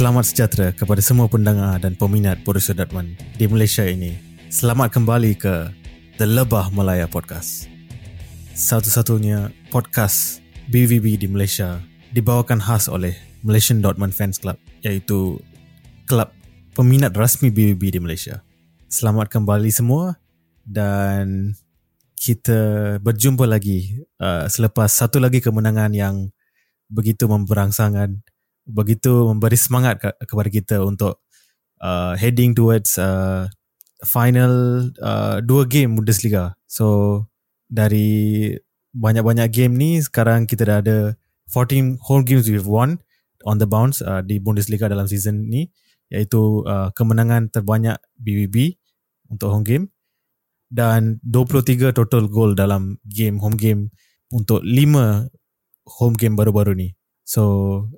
[0.00, 4.16] Selamat sejahtera kepada semua pendengar dan peminat Borussia Dortmund di Malaysia ini.
[4.48, 5.68] Selamat kembali ke
[6.16, 7.68] The Lebah Melaya Podcast.
[8.56, 10.40] Satu-satunya podcast
[10.72, 11.84] BVB di Malaysia
[12.16, 13.12] dibawakan khas oleh
[13.44, 15.36] Malaysian Dortmund Fans Club iaitu
[16.08, 16.32] klub
[16.72, 18.40] peminat rasmi BVB di Malaysia.
[18.88, 20.16] Selamat kembali semua
[20.64, 21.52] dan
[22.16, 26.32] kita berjumpa lagi uh, selepas satu lagi kemenangan yang
[26.88, 28.24] begitu memberangsangkan
[28.70, 31.20] begitu memberi semangat ke, kepada kita untuk
[31.82, 33.50] uh, heading towards uh,
[34.06, 36.54] final uh, dua game Bundesliga.
[36.70, 37.26] So
[37.66, 38.54] dari
[38.94, 40.98] banyak-banyak game ni sekarang kita dah ada
[41.50, 42.98] 14 home games we've won
[43.46, 45.70] on the bounce uh, di Bundesliga dalam season ni
[46.10, 48.74] iaitu uh, kemenangan terbanyak BBB
[49.30, 49.84] untuk home game
[50.70, 53.90] dan 23 total goal dalam game home game
[54.30, 55.30] untuk 5
[55.98, 56.88] home game baru-baru ni.
[57.30, 57.44] So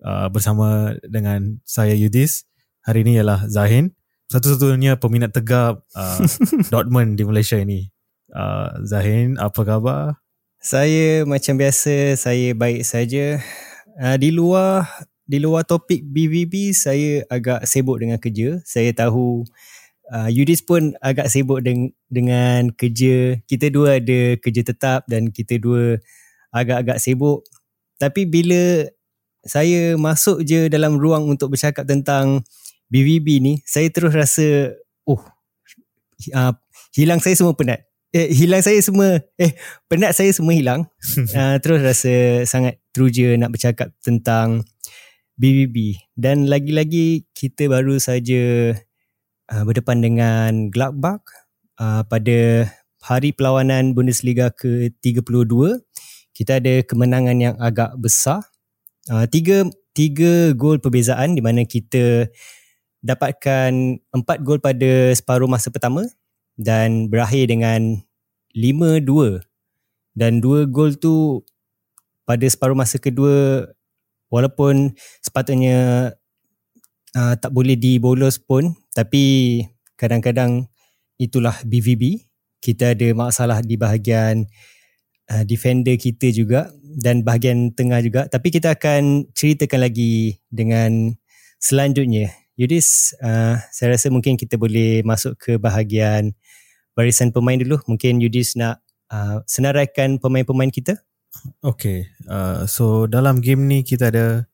[0.04, 2.44] uh, bersama dengan saya Yudis
[2.84, 3.96] hari ini ialah Zahin
[4.28, 6.20] satu-satunya peminat tegap uh,
[6.72, 7.88] Dortmund di Malaysia ini.
[8.28, 10.20] Uh, Zahin apa khabar?
[10.60, 13.40] Saya macam biasa saya baik saja.
[13.96, 14.84] Uh, di luar
[15.24, 18.60] di luar topik BVB saya agak sibuk dengan kerja.
[18.68, 19.48] Saya tahu
[20.12, 23.40] uh, Yudis pun agak sibuk deng- dengan kerja.
[23.48, 25.96] Kita dua ada kerja tetap dan kita dua
[26.52, 27.48] agak-agak sibuk.
[27.96, 28.92] Tapi bila
[29.42, 32.46] saya masuk je dalam ruang untuk bercakap tentang
[32.92, 34.76] BVB ni, saya terus rasa,
[35.08, 35.18] oh,
[36.36, 36.52] uh,
[36.94, 37.82] hilang saya semua penat.
[38.12, 39.56] Eh, hilang saya semua, eh,
[39.88, 40.84] penat saya semua hilang.
[41.32, 44.62] uh, terus rasa sangat teruja nak bercakap tentang
[45.40, 45.98] BVB.
[46.12, 48.76] Dan lagi-lagi kita baru saja
[49.48, 51.24] uh, berdepan dengan Gladbach
[51.80, 52.68] uh, pada
[53.00, 55.80] hari perlawanan Bundesliga ke-32.
[56.36, 58.51] Kita ada kemenangan yang agak besar
[59.10, 62.28] uh, tiga tiga gol perbezaan di mana kita
[63.02, 66.06] dapatkan empat gol pada separuh masa pertama
[66.54, 67.98] dan berakhir dengan
[68.54, 69.42] lima dua.
[70.12, 71.40] Dan dua gol tu
[72.28, 73.66] pada separuh masa kedua
[74.28, 74.92] walaupun
[75.24, 76.12] sepatutnya
[77.16, 79.60] uh, tak boleh dibolos pun tapi
[80.00, 80.68] kadang-kadang
[81.20, 82.24] itulah BVB
[82.62, 84.48] kita ada masalah di bahagian
[85.28, 88.28] uh, defender kita juga dan bahagian tengah juga.
[88.28, 91.16] Tapi kita akan ceritakan lagi dengan
[91.62, 92.34] selanjutnya.
[92.58, 96.36] Yudis uh, saya rasa mungkin kita boleh masuk ke bahagian
[96.92, 97.80] barisan pemain dulu.
[97.88, 101.00] Mungkin Yudis nak uh, senaraikan pemain-pemain kita.
[101.64, 104.44] Okay, uh, so dalam game ni kita ada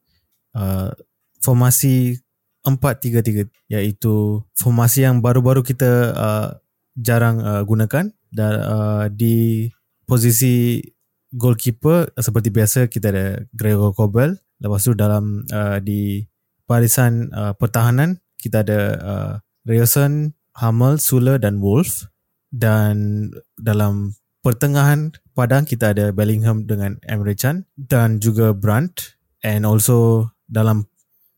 [0.54, 0.94] uh,
[1.42, 2.22] formasi
[2.62, 6.48] 4-3-3 iaitu formasi yang baru-baru kita uh,
[6.94, 8.14] jarang uh, gunakan.
[8.28, 9.66] Dan uh, di
[10.04, 10.84] posisi
[11.34, 16.24] goalkeeper seperti biasa kita ada Gregor Kobel lepas tu dalam uh, di
[16.68, 19.32] barisan uh, pertahanan kita ada uh,
[19.68, 22.08] Reusen, Hamel, Sule dan Wolf.
[22.48, 23.28] Dan
[23.60, 29.20] dalam pertengahan padang kita ada Bellingham dengan Emre Can dan juga Brandt.
[29.44, 30.88] And also dalam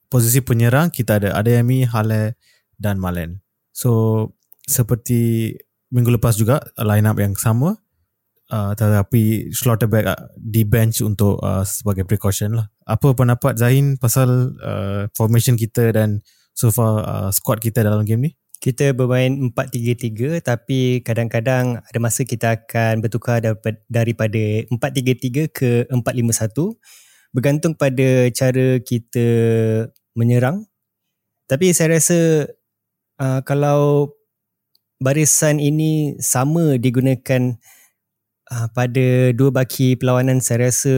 [0.07, 2.39] posisi penyerang kita ada Adeyemi, Hale
[2.79, 3.43] dan Malen.
[3.75, 4.31] So
[4.71, 5.51] seperti
[5.91, 7.75] minggu lepas juga line up yang sama
[8.51, 12.67] uh, tetapi Schlotterbeck uh, di bench untuk uh, sebagai precaution lah.
[12.85, 16.21] Apa pendapat Zain pasal uh, formation kita dan
[16.53, 18.31] so far uh, squad kita dalam game ni?
[18.61, 23.41] Kita bermain 4-3-3 tapi kadang-kadang ada masa kita akan bertukar
[23.89, 26.77] daripada 4-3-3 ke 4-5-1
[27.33, 29.29] bergantung pada cara kita
[30.13, 30.69] menyerang.
[31.49, 32.53] Tapi saya rasa
[33.17, 34.13] uh, kalau
[35.01, 37.80] barisan ini sama digunakan uh,
[38.51, 40.95] pada dua baki perlawanan saya rasa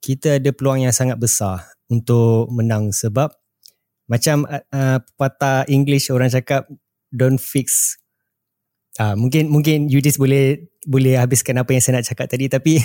[0.00, 3.32] kita ada peluang yang sangat besar untuk menang sebab
[4.04, 6.68] macam uh, patah English orang cakap
[7.08, 7.96] don't fix.
[9.00, 12.78] Uh, mungkin mungkin Yudis boleh boleh habiskan apa yang saya nak cakap tadi tapi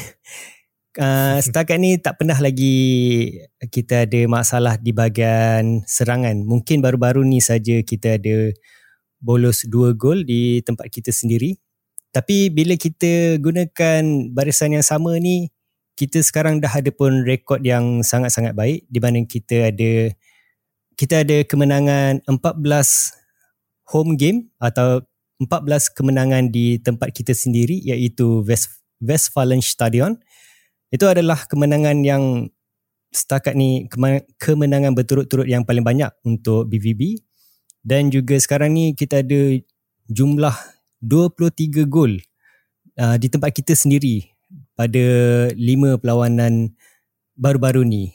[0.97, 3.35] uh, setakat ni tak pernah lagi
[3.67, 6.39] kita ada masalah di bahagian serangan.
[6.47, 8.55] Mungkin baru-baru ni saja kita ada
[9.19, 11.59] bolos dua gol di tempat kita sendiri
[12.09, 15.53] tapi bila kita gunakan barisan yang sama ni,
[15.93, 19.91] kita sekarang dah ada pun rekod yang sangat-sangat baik di mana kita ada
[20.95, 22.39] kita ada kemenangan 14
[23.93, 25.03] home game atau
[25.43, 30.17] 14 kemenangan di tempat kita sendiri iaitu West Westfalen Stadion.
[30.89, 32.49] Itu adalah kemenangan yang
[33.13, 33.85] setakat ni
[34.37, 37.21] kemenangan berturut-turut yang paling banyak untuk BVB
[37.81, 39.57] dan juga sekarang ni kita ada
[40.09, 42.19] jumlah 23 gol
[42.99, 44.27] uh, di tempat kita sendiri
[44.75, 45.03] pada
[45.53, 46.73] 5 perlawanan
[47.35, 48.05] baru-baru ni.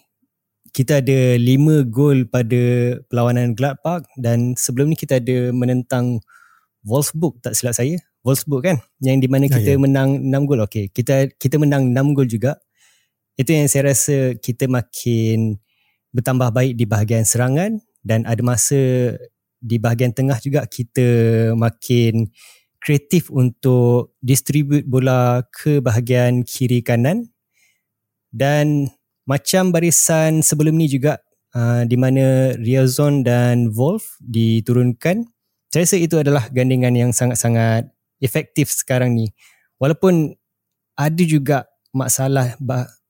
[0.75, 2.63] kita ada 5 gol pada
[3.07, 6.19] perlawanan Gladbach dan sebelum ni kita ada menentang
[6.83, 7.97] Wolfsburg tak silap saya.
[8.27, 9.81] Wolfsburg kan yang di mana Ya, kita ya.
[9.81, 10.67] menang 6 gol.
[10.67, 12.59] Okey, kita kita menang 6 gol juga.
[13.39, 15.63] Itu yang saya rasa kita makin
[16.11, 19.15] bertambah baik di bahagian serangan dan ada masa
[19.63, 21.07] di bahagian tengah juga kita
[21.55, 22.29] makin
[22.85, 27.33] kreatif untuk distribute bola ke bahagian kiri kanan.
[28.29, 28.93] Dan
[29.25, 31.25] macam barisan sebelum ni juga
[31.57, 35.25] uh, di mana Riazon dan Wolf diturunkan
[35.75, 37.91] saya rasa itu adalah gandingan yang sangat-sangat
[38.23, 39.35] efektif sekarang ni.
[39.83, 40.31] Walaupun
[40.95, 42.55] ada juga masalah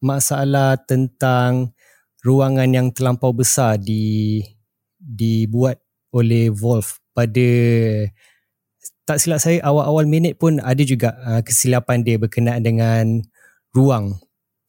[0.01, 1.77] masalah tentang
[2.25, 4.41] ruangan yang terlampau besar di
[4.97, 5.77] dibuat
[6.09, 7.53] oleh Wolf pada
[9.05, 13.21] tak silap saya awal-awal minit pun ada juga uh, kesilapan dia berkenaan dengan
[13.77, 14.17] ruang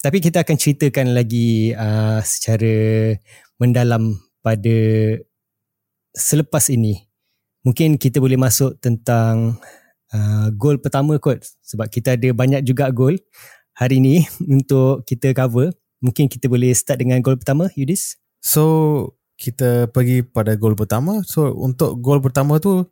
[0.05, 3.17] tapi kita akan ceritakan lagi uh, secara
[3.57, 4.77] mendalam pada
[6.13, 7.09] selepas ini.
[7.65, 9.57] Mungkin kita boleh masuk tentang
[10.13, 13.17] uh, gol pertama kot sebab kita ada banyak juga gol
[13.73, 15.73] hari ni untuk kita cover.
[16.05, 18.21] Mungkin kita boleh start dengan gol pertama Yudis.
[18.45, 21.25] So kita pergi pada gol pertama.
[21.25, 22.85] So untuk gol pertama tu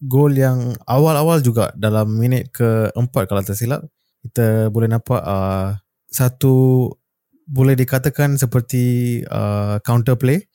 [0.00, 3.84] gol yang awal-awal juga dalam minit keempat kalau tak silap
[4.24, 5.76] kita boleh nampak uh,
[6.08, 6.88] satu
[7.50, 10.46] boleh dikatakan seperti uh, counter play,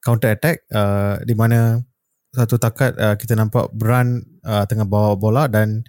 [0.00, 1.84] counter attack uh, di mana
[2.32, 5.84] satu takat uh, kita nampak Brand uh, tengah bawa bola dan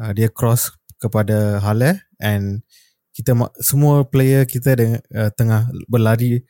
[0.00, 2.64] uh, dia cross kepada Halle and
[3.16, 6.40] kita semua player kita dengan, uh, tengah berlari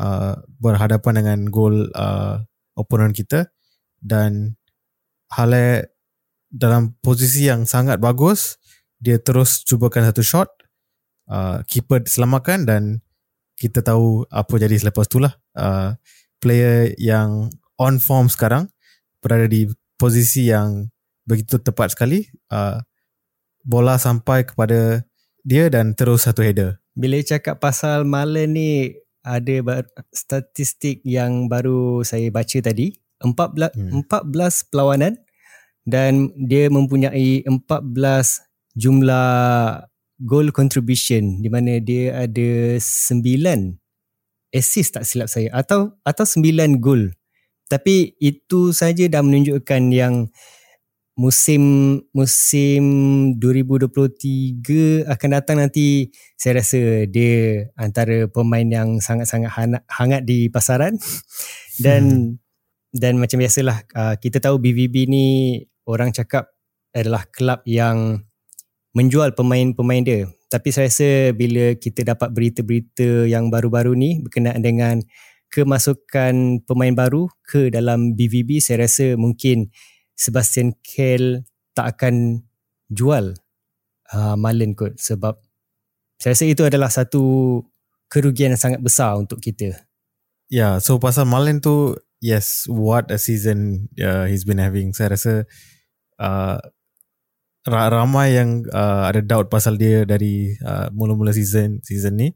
[0.00, 2.40] uh, berhadapan dengan gol uh,
[2.78, 3.52] opponent kita
[3.98, 4.57] dan
[5.32, 5.92] Halle
[6.48, 8.56] dalam posisi yang sangat bagus
[8.98, 10.48] dia terus cubakan satu shot
[11.30, 13.04] uh, keeper selamatkan dan
[13.58, 15.34] kita tahu apa jadi selepas tu lah.
[15.54, 15.94] Uh,
[16.38, 18.70] player yang on form sekarang
[19.18, 19.66] berada di
[19.98, 20.86] posisi yang
[21.26, 22.26] begitu tepat sekali.
[22.50, 22.78] Uh,
[23.66, 25.02] bola sampai kepada
[25.42, 26.78] dia dan terus satu header.
[26.94, 29.84] Bila cakap pasal Malen ni ada
[30.14, 34.06] statistik yang baru saya baca tadi 14 Hmm.
[34.06, 35.18] 14 perlawanan
[35.88, 38.44] dan dia mempunyai 14
[38.78, 39.82] jumlah
[40.22, 43.78] goal contribution di mana dia ada 9
[44.54, 47.12] assist tak silap saya atau atau 9 gol.
[47.68, 50.32] Tapi itu saja dah menunjukkan yang
[51.18, 51.62] musim
[52.14, 52.82] musim
[53.42, 60.94] 2023 akan datang nanti saya rasa dia antara pemain yang sangat-sangat hangat, hangat di pasaran
[61.84, 62.47] dan hmm.
[62.94, 65.26] Dan macam biasalah uh, kita tahu BVB ni
[65.84, 66.52] orang cakap
[66.92, 68.24] adalah kelab yang
[68.96, 74.96] menjual pemain-pemain dia tapi saya rasa bila kita dapat berita-berita yang baru-baru ni berkenaan dengan
[75.52, 79.68] kemasukan pemain baru ke dalam BVB saya rasa mungkin
[80.18, 81.46] Sebastian Kehl
[81.76, 82.42] tak akan
[82.90, 83.36] jual
[84.12, 85.36] uh, Malen kot sebab
[86.18, 87.22] saya rasa itu adalah satu
[88.10, 89.86] kerugian yang sangat besar untuk kita.
[90.50, 94.94] Yeah, so pasal Malen tu, yes, what a season uh, he's been having.
[94.94, 95.32] Saya rasa
[96.18, 96.58] uh,
[97.66, 102.28] ra- ramai yang uh, ada doubt pasal dia dari uh, mula-mula season season ni.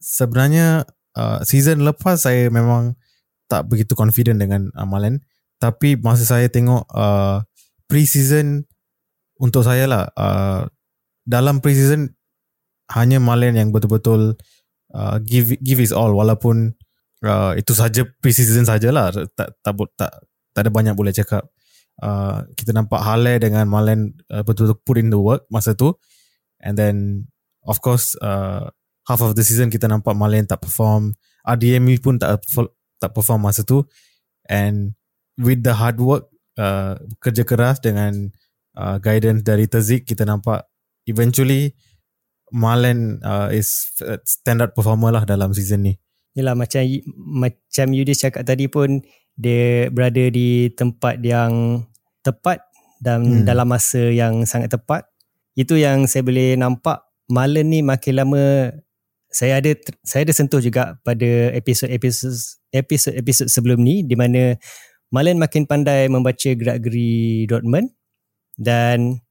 [0.00, 0.84] Sebenarnya
[1.16, 2.94] uh, season lepas saya memang
[3.46, 5.22] tak begitu confident dengan Malen.
[5.56, 7.40] Tapi masa saya tengok uh,
[7.88, 8.68] pre-season
[9.40, 10.68] untuk saya lah, uh,
[11.24, 12.12] dalam pre-season
[12.92, 14.36] hanya Malen yang betul-betul
[14.92, 16.76] uh, give give his all walaupun
[17.26, 19.10] uh, itu saja pre-season sajalah.
[19.10, 20.12] Tak tak tak
[20.54, 21.46] tak, ada banyak boleh cakap.
[21.96, 25.96] Uh, kita nampak Hale dengan Malen uh, betul-betul put in the work masa tu.
[26.60, 27.28] And then
[27.66, 28.68] of course uh,
[29.08, 31.12] half of the season kita nampak Malen tak perform.
[31.46, 32.42] RDME pun tak
[33.00, 33.84] tak perform masa tu.
[34.46, 34.96] And
[35.36, 38.32] with the hard work uh, kerja keras dengan
[38.76, 40.64] uh, guidance dari Terzik kita nampak
[41.08, 41.72] eventually
[42.52, 43.90] Malen uh, is
[44.22, 45.94] standard performer lah dalam season ni
[46.36, 46.84] Yalah macam
[47.16, 49.00] macam Yudis cakap tadi pun
[49.36, 51.84] dia berada di tempat yang
[52.20, 52.60] tepat
[53.00, 53.44] dan hmm.
[53.48, 55.08] dalam masa yang sangat tepat.
[55.56, 58.70] Itu yang saya boleh nampak Malen ni makin lama
[59.26, 59.74] saya ada
[60.06, 62.32] saya ada sentuh juga pada episod-episod
[62.70, 64.54] episod-episod sebelum ni di mana
[65.10, 67.90] Malen makin pandai membaca gerak-geri Dortmund
[68.58, 69.22] dan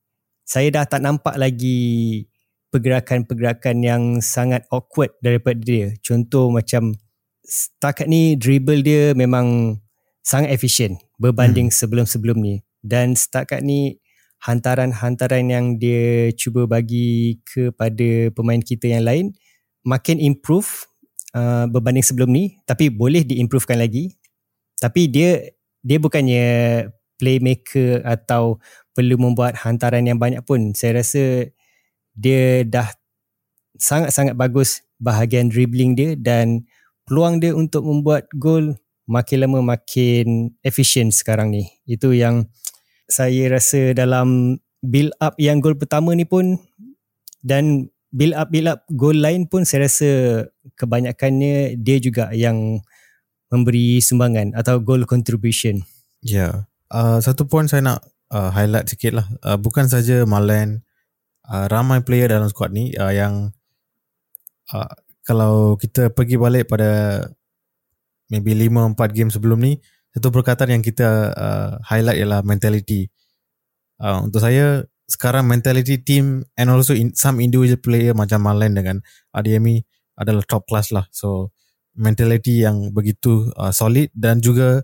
[0.46, 2.24] saya dah tak nampak lagi
[2.76, 5.96] pergerakan-pergerakan yang sangat awkward daripada dia.
[6.04, 6.92] Contoh macam
[7.48, 9.80] setakat ni dribble dia memang
[10.20, 11.78] sangat efisien berbanding hmm.
[11.80, 12.60] sebelum-sebelum ni.
[12.84, 14.04] Dan setakat ni
[14.44, 19.26] hantaran-hantaran yang dia cuba bagi kepada pemain kita yang lain
[19.82, 20.86] makin improve
[21.34, 24.14] uh, berbanding sebelum ni tapi boleh diimprovekan lagi
[24.78, 25.50] tapi dia
[25.82, 26.46] dia bukannya
[27.18, 28.62] playmaker atau
[28.94, 31.50] perlu membuat hantaran yang banyak pun saya rasa
[32.16, 32.90] dia dah
[33.76, 36.64] sangat-sangat bagus bahagian dribbling dia dan
[37.06, 42.50] peluang dia untuk membuat gol makin lama makin efisien sekarang ni itu yang
[43.06, 46.58] saya rasa dalam build up yang gol pertama ni pun
[47.46, 50.10] dan build up build up gol lain pun saya rasa
[50.80, 52.82] kebanyakannya dia juga yang
[53.54, 55.86] memberi sumbangan atau goal contribution.
[56.26, 56.34] Ya.
[56.34, 56.54] Yeah.
[56.90, 58.00] Uh, satu point saya nak
[58.34, 59.28] uh, highlight sikit lah.
[59.42, 60.85] Uh, bukan saja Malen,
[61.50, 63.54] uh, ramai player dalam squad ni uh, yang
[64.74, 64.94] uh,
[65.26, 67.22] kalau kita pergi balik pada
[68.30, 69.82] maybe 5-4 game sebelum ni,
[70.14, 73.10] satu perkataan yang kita uh, highlight ialah mentality.
[73.98, 78.98] Uh, untuk saya, sekarang mentality team and also in, some individual player macam Marlon dengan
[79.34, 79.86] Adiemi
[80.18, 81.06] adalah top class lah.
[81.14, 81.54] So
[81.94, 84.82] mentality yang begitu uh, solid dan juga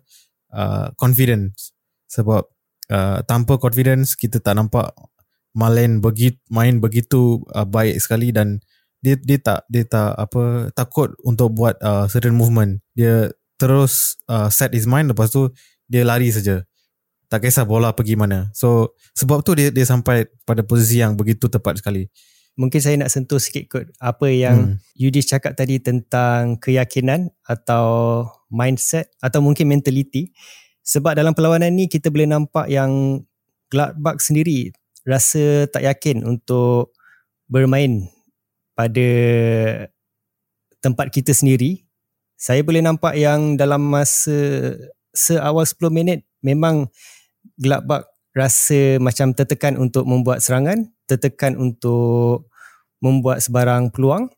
[0.53, 1.73] uh, confidence.
[2.11, 2.43] Sebab
[2.91, 4.93] uh, tanpa confidence kita tak nampak
[5.51, 8.63] Marlon begitu main begitu uh, baik sekali dan
[9.01, 12.79] dia dia tak dia tak apa takut untuk buat uh, certain movement.
[12.95, 15.51] Dia terus uh, set his mind lepas tu
[15.91, 16.63] dia lari saja
[17.31, 18.51] tak kisah bola pergi mana.
[18.51, 22.11] So sebab tu dia dia sampai pada posisi yang begitu tepat sekali.
[22.59, 24.99] Mungkin saya nak sentuh sikit kot apa yang hmm.
[24.99, 30.35] Yudis cakap tadi tentang keyakinan atau mindset atau mungkin mentality.
[30.83, 33.23] Sebab dalam perlawanan ni kita boleh nampak yang
[33.71, 36.93] Gladbach sendiri rasa tak yakin untuk
[37.49, 38.07] bermain
[38.77, 39.09] pada
[40.81, 41.85] tempat kita sendiri.
[42.39, 44.73] Saya boleh nampak yang dalam masa
[45.13, 46.89] seawal 10 minit memang
[47.57, 52.49] Gladbach rasa macam tertekan untuk membuat serangan, tertekan untuk
[53.03, 54.31] membuat sebarang peluang.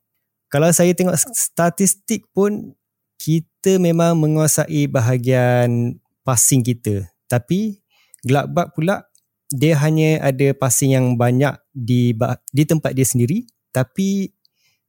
[0.49, 2.75] Kalau saya tengok statistik pun
[3.17, 5.95] kita memang menguasai bahagian
[6.27, 7.07] passing kita.
[7.31, 7.79] Tapi
[8.25, 9.07] Gladbach pula
[9.53, 12.17] dia hanya ada passing yang banyak di
[12.49, 14.33] di tempat dia sendiri tapi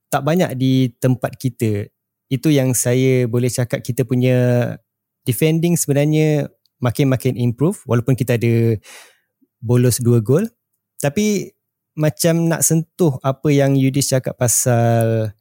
[0.09, 1.93] tak banyak di tempat kita.
[2.33, 4.73] Itu yang saya boleh cakap kita punya
[5.29, 6.49] defending sebenarnya
[6.81, 8.77] makin-makin improve walaupun kita ada
[9.65, 10.45] bolos dua gol
[11.01, 11.53] tapi
[11.97, 15.33] macam nak sentuh apa yang Yudis cakap pasal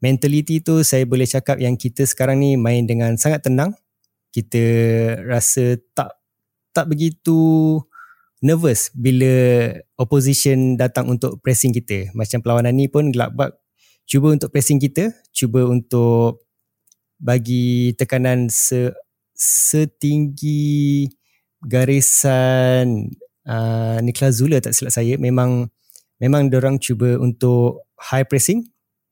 [0.00, 3.76] mentality tu saya boleh cakap yang kita sekarang ni main dengan sangat tenang
[4.32, 4.62] kita
[5.28, 6.16] rasa tak
[6.72, 7.80] tak begitu
[8.44, 12.12] nervous bila opposition datang untuk pressing kita.
[12.12, 13.56] Macam perlawanan ni pun Gladbach
[14.06, 16.46] cuba untuk pressing kita cuba untuk
[17.18, 18.94] bagi tekanan se
[19.36, 21.10] setinggi
[21.64, 23.10] garisan
[23.44, 25.16] uh, Niklas Zula tak silap saya.
[25.16, 25.68] Memang
[26.20, 28.64] memang orang cuba untuk high pressing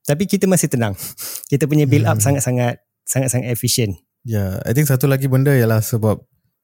[0.04, 0.92] tapi kita masih tenang.
[1.50, 2.24] Kita punya build up hmm.
[2.24, 6.16] sangat-sangat sangat-sangat efisien ya yeah, i think satu lagi benda ialah sebab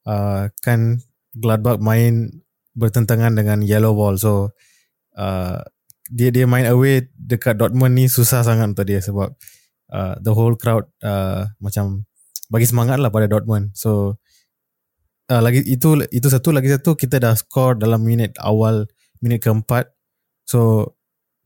[0.09, 0.99] uh, kan
[1.37, 2.43] Gladbach main
[2.81, 4.57] bertentangan dengan yellow ball so
[5.21, 5.61] uh,
[6.11, 9.31] dia dia main away dekat Dortmund ni susah sangat untuk dia sebab
[9.95, 12.09] uh, the whole crowd uh, macam
[12.51, 13.71] bagi semangat lah pada Dortmund.
[13.79, 14.19] So
[15.31, 18.91] uh, lagi itu itu satu lagi satu kita dah score dalam minit awal
[19.23, 19.95] minit keempat.
[20.43, 20.93] So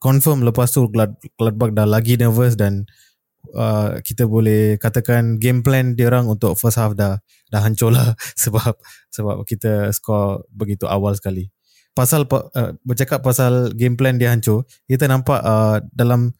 [0.01, 2.89] confirm lepas tu Gladbach dah lagi nervous dan
[3.53, 7.21] uh, kita boleh katakan game plan dia orang untuk first half dah
[7.53, 8.79] dah hancur lah sebab
[9.13, 11.53] sebab kita score begitu awal sekali.
[11.95, 16.35] Pasal uh, bercakap pasal game plan dia hancur, kita nampak uh, dalam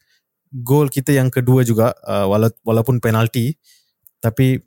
[0.51, 2.27] gol kita yang kedua juga uh,
[2.63, 3.59] walaupun penalti
[4.23, 4.57] tapi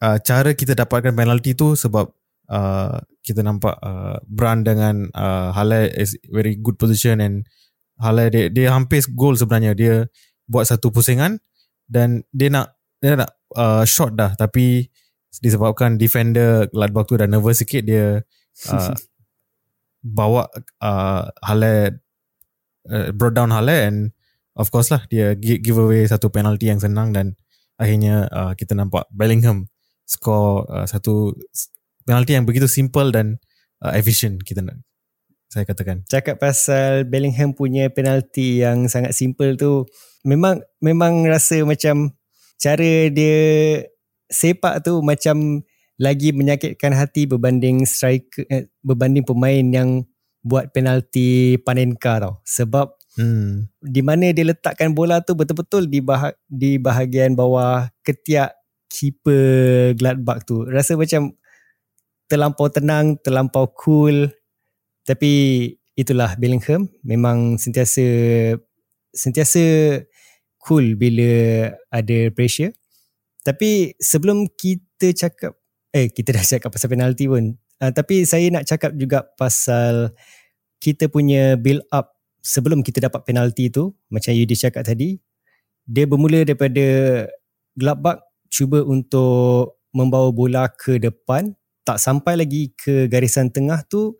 [0.00, 2.08] uh, cara kita dapatkan penalti tu sebab
[2.48, 7.44] uh, kita nampak uh, Brand dengan uh, Halle is very good position and
[8.00, 9.94] Halle dia, dia hampir gol sebenarnya dia
[10.48, 11.40] buat satu pusingan
[11.88, 14.88] dan dia nak dia nak uh, shot dah tapi
[15.42, 18.22] disebabkan defender Gladbach tu dah nervous sikit dia
[18.70, 18.94] uh,
[20.18, 20.46] bawa
[20.80, 22.00] uh, Halle
[22.88, 23.98] uh, brought down Halle and
[24.54, 27.34] of course lah dia give away satu penalty yang senang dan
[27.80, 29.66] akhirnya uh, kita nampak Bellingham
[30.06, 31.34] score uh, satu
[32.06, 33.40] penalti yang begitu simple dan
[33.82, 34.78] uh, efficient kita nak
[35.54, 36.02] saya katakan.
[36.10, 39.86] Cakap pasal Bellingham punya penalti yang sangat simple tu
[40.24, 42.10] memang memang rasa macam
[42.56, 43.36] cara dia
[44.32, 45.62] sepak tu macam
[46.00, 50.02] lagi menyakitkan hati berbanding striker eh, berbanding pemain yang
[50.42, 52.42] buat penalti Panenka tau.
[52.44, 53.70] Sebab Hmm.
[53.78, 58.58] Di mana dia letakkan bola tu betul-betul di bah- di bahagian bawah ketiak
[58.90, 60.66] keeper Gladbach tu.
[60.66, 61.30] Rasa macam
[62.26, 64.34] terlampau tenang, terlampau cool.
[65.06, 65.32] Tapi
[65.94, 68.02] itulah Bellingham memang sentiasa
[69.14, 69.62] sentiasa
[70.64, 72.72] cool bila ada pressure.
[73.44, 75.52] Tapi sebelum kita cakap,
[75.92, 77.52] eh kita dah cakap pasal penalti pun.
[77.76, 80.16] Uh, tapi saya nak cakap juga pasal
[80.80, 83.92] kita punya build up sebelum kita dapat penalti tu.
[84.08, 85.20] Macam Yudi cakap tadi.
[85.84, 87.28] Dia bermula daripada
[87.76, 91.52] Gladbach cuba untuk membawa bola ke depan.
[91.84, 94.16] Tak sampai lagi ke garisan tengah tu.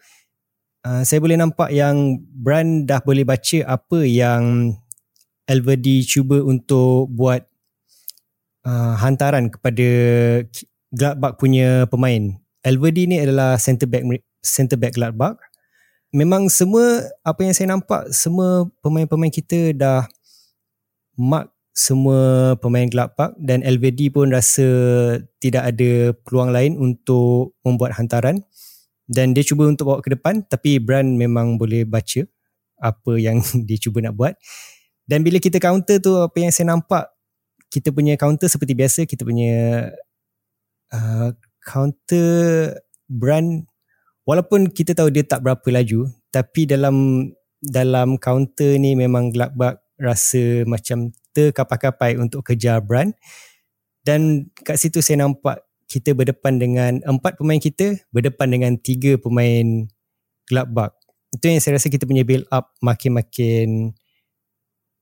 [0.85, 4.77] Uh, saya boleh nampak yang Brand dah boleh baca apa yang
[5.45, 7.45] Elvedi cuba untuk buat
[8.65, 9.89] uh, hantaran kepada
[10.95, 12.39] Gladbach punya pemain.
[12.65, 14.05] Elvedi ni adalah center back
[14.41, 15.37] center back Gladbach.
[16.15, 20.07] Memang semua apa yang saya nampak semua pemain-pemain kita dah
[21.19, 24.63] mark semua pemain Gladbach dan Elvedi pun rasa
[25.43, 28.47] tidak ada peluang lain untuk membuat hantaran
[29.11, 32.23] dan dia cuba untuk bawa ke depan tapi Brand memang boleh baca
[32.79, 34.39] apa yang dia cuba nak buat
[35.05, 37.09] dan bila kita counter tu apa yang saya nampak
[37.69, 39.91] kita punya counter seperti biasa kita punya
[40.95, 41.29] uh,
[41.65, 42.73] counter
[43.09, 43.67] brand
[44.25, 47.29] walaupun kita tahu dia tak berapa laju tapi dalam
[47.65, 53.15] dalam counter ni memang Gladbach rasa macam terkapai-kapai untuk kejar brand.
[54.05, 59.89] Dan kat situ saya nampak kita berdepan dengan empat pemain kita berdepan dengan tiga pemain
[60.45, 60.93] Gladbach
[61.35, 63.91] itu yang saya rasa kita punya build up makin-makin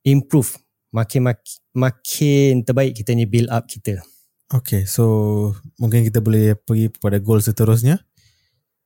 [0.03, 0.59] improve
[0.93, 1.33] makin
[1.73, 4.05] makin, terbaik kita ni build up kita.
[4.53, 8.05] Okay, so mungkin kita boleh pergi kepada goal seterusnya.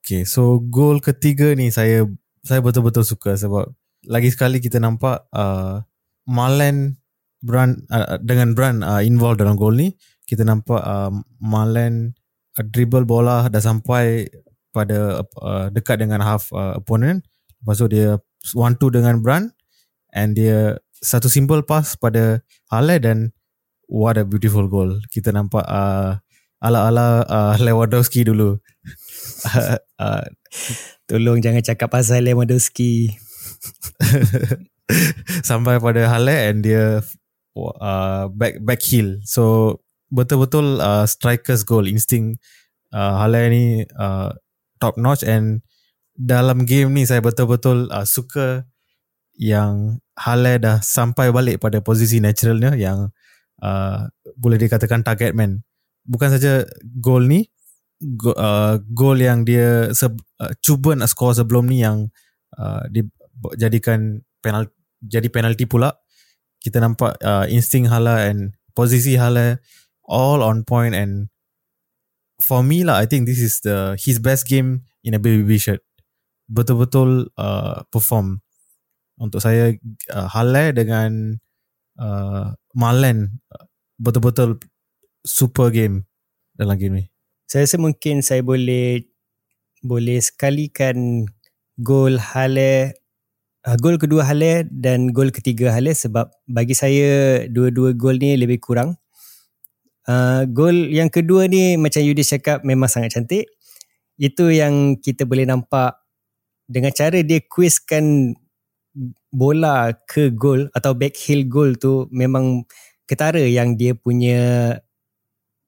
[0.06, 2.06] Okay, so goal ketiga ni saya
[2.46, 3.66] saya betul-betul suka sebab
[4.06, 5.82] lagi sekali kita nampak uh,
[6.30, 6.94] Malen
[7.42, 9.98] brand uh, dengan brand uh, involved dalam goal ni
[10.30, 11.10] kita nampak uh,
[11.42, 12.14] Malen
[12.54, 14.30] uh, dribble bola dah sampai
[14.70, 17.26] pada uh, dekat dengan half uh, opponent
[17.66, 18.14] lepas tu dia
[18.54, 19.50] one two dengan brand
[20.14, 22.40] and dia satu simple pass pada
[22.72, 23.36] Hale dan
[23.90, 24.98] what a beautiful goal.
[25.10, 26.18] Kita nampak uh,
[26.60, 28.58] ala-ala uh, Lewandowski dulu.
[30.02, 30.24] uh,
[31.06, 33.14] Tolong jangan cakap pasal Lewandowski.
[35.48, 37.02] Sampai pada Hale and dia
[37.56, 39.22] uh, back back heel.
[39.22, 39.76] So
[40.10, 42.42] betul-betul uh, strikers goal instinct
[42.94, 43.64] uh, Hale ni
[43.98, 44.30] uh,
[44.78, 45.62] top notch and
[46.16, 48.64] dalam game ni saya betul-betul uh, suka
[49.36, 53.12] yang Hale dah sampai balik pada posisi naturalnya yang
[53.60, 55.60] uh, boleh dikatakan target man.
[56.08, 56.64] Bukan saja
[56.96, 57.44] gol ni,
[58.00, 62.08] go, uh, gol yang dia se- uh, cuba nak score sebelum ni yang
[62.56, 64.72] uh, dijadikan penal
[65.04, 65.92] jadi penalti pula.
[66.64, 69.60] Kita nampak uh, insting Hala and posisi Hala
[70.08, 71.28] all on point and
[72.40, 75.84] for me lah I think this is the his best game in a BBB shirt.
[76.48, 78.45] Betul-betul uh, perform
[79.16, 79.72] untuk saya
[80.12, 81.40] uh, Halle dengan
[82.00, 83.64] uh, Malen uh,
[83.96, 84.60] betul-betul
[85.24, 86.04] super game
[86.56, 87.04] dalam game ni.
[87.48, 89.06] Saya rasa mungkin saya boleh
[89.84, 91.28] boleh sekalikan
[91.80, 92.96] gol Halle
[93.66, 98.62] uh, gol kedua Halle dan gol ketiga Halle sebab bagi saya dua-dua gol ni lebih
[98.62, 98.96] kurang.
[100.06, 103.50] Uh, gol yang kedua ni macam Yudi cakap memang sangat cantik.
[104.16, 105.98] Itu yang kita boleh nampak
[106.66, 108.34] dengan cara dia kuiskan
[109.36, 112.64] bola ke gol atau back heel goal tu memang
[113.04, 114.80] ketara yang dia punya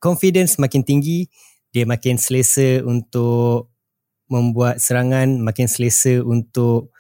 [0.00, 1.28] confidence makin tinggi
[1.68, 3.68] dia makin selesa untuk
[4.32, 6.92] membuat serangan makin selesa untuk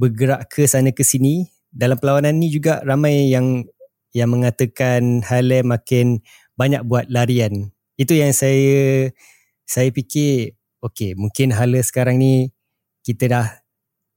[0.00, 1.48] bergerak ke sana ke sini.
[1.74, 3.66] Dalam perlawanan ni juga ramai yang
[4.14, 6.22] yang mengatakan Hale makin
[6.54, 7.74] banyak buat larian.
[7.98, 9.10] Itu yang saya
[9.66, 12.54] saya fikir okey mungkin Hale sekarang ni
[13.02, 13.46] kita dah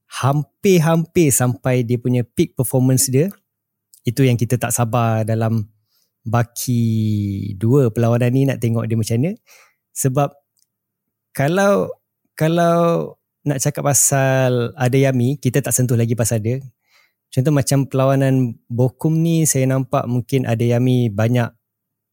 [0.08, 3.28] hampir-hampir sampai dia punya peak performance dia.
[4.02, 5.68] Itu yang kita tak sabar dalam
[6.24, 6.84] baki
[7.60, 9.32] dua perlawanan ni nak tengok dia macam mana.
[9.92, 10.28] Sebab
[11.36, 11.92] kalau
[12.32, 12.76] kalau
[13.44, 16.58] nak cakap pasal ada Yami, kita tak sentuh lagi pasal dia.
[17.28, 21.52] Contoh macam perlawanan Bokum ni saya nampak mungkin ada Yami banyak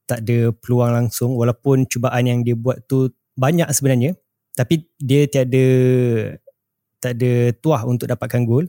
[0.05, 4.13] tak ada peluang langsung walaupun cubaan yang dia buat tu banyak sebenarnya
[4.53, 5.65] tapi dia tiada
[6.99, 8.67] tak ada tuah untuk dapatkan gol.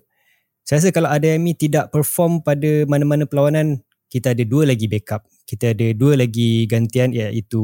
[0.66, 5.22] Saya rasa kalau Adeyemi tidak perform pada mana-mana perlawanan, kita ada dua lagi backup.
[5.46, 7.62] Kita ada dua lagi gantian iaitu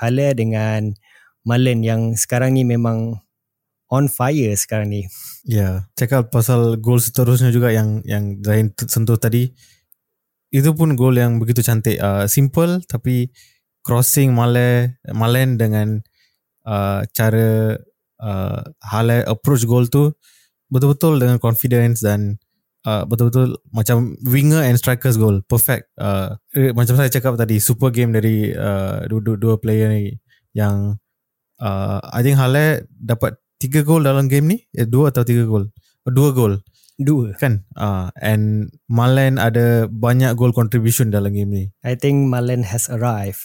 [0.00, 0.96] Hala dengan
[1.44, 3.20] Malen yang sekarang ni memang
[3.88, 5.02] on fire sekarang ni.
[5.48, 5.74] Ya, yeah.
[5.96, 9.52] cakap pasal gol seterusnya juga yang yang Zain sentuh tadi.
[10.48, 12.00] Itu pun gol yang begitu cantik.
[12.00, 13.28] Uh, simple tapi
[13.84, 16.00] crossing Male, Malen dengan
[16.68, 17.76] uh, cara
[18.22, 20.12] uh, hal approach goal tu
[20.68, 22.36] betul-betul dengan confidence dan
[22.84, 27.90] uh, betul-betul macam winger and strikers goal perfect uh, eh, macam saya cakap tadi super
[27.90, 30.14] game dari uh, dua, dua player ni
[30.52, 31.00] yang
[31.60, 35.68] uh, I think Hale dapat tiga gol dalam game ni eh, dua atau tiga gol
[36.08, 36.56] dua gol
[36.98, 37.30] Dua.
[37.38, 42.90] kan uh, and Malen ada banyak goal contribution dalam game ni I think Malen has
[42.90, 43.38] arrived.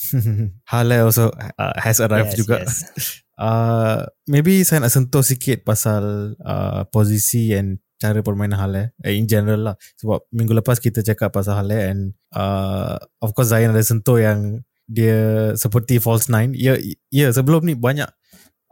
[0.72, 1.28] Hale also
[1.60, 2.88] uh, has arrived Yes, juga yes.
[3.40, 9.28] uh, maybe saya nak sentuh sikit pasal uh, posisi and cara permainan Hale eh, in
[9.28, 9.76] general lah.
[10.00, 12.00] Sebab minggu lepas kita cakap pasal Hale and
[12.32, 16.56] uh, of course Zayan ada sentuh yang dia seperti false nine.
[16.56, 16.80] Ya
[17.12, 18.08] ya sebelum ni banyak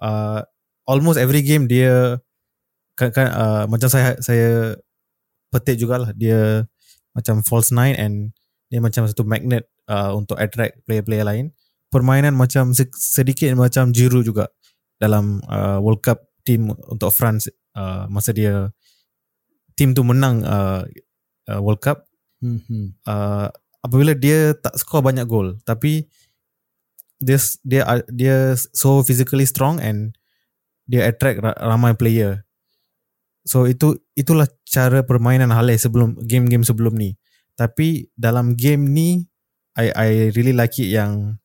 [0.00, 0.40] uh,
[0.88, 2.24] almost every game dia
[2.96, 4.80] kan, kan uh, macam saya saya
[5.52, 6.64] petik jugalah dia
[7.12, 8.14] macam false nine and
[8.72, 11.46] dia macam satu magnet uh, untuk attract player-player lain.
[11.88, 14.52] Permainan macam se- sedikit macam Giroud juga
[14.98, 18.70] dalam uh, World Cup team untuk France uh, masa dia
[19.78, 20.82] team tu menang uh,
[21.48, 22.04] uh, World Cup.
[22.38, 23.02] Mhm.
[23.02, 23.50] uh,
[23.82, 26.06] apabila dia tak score banyak gol tapi
[27.18, 27.34] dia
[27.66, 30.14] dia dia so physically strong and
[30.86, 32.46] dia attract ra- ramai player.
[33.44, 37.18] So itu itulah cara permainan Hale sebelum game-game sebelum ni.
[37.58, 39.26] Tapi dalam game ni
[39.74, 41.42] I I really like it yang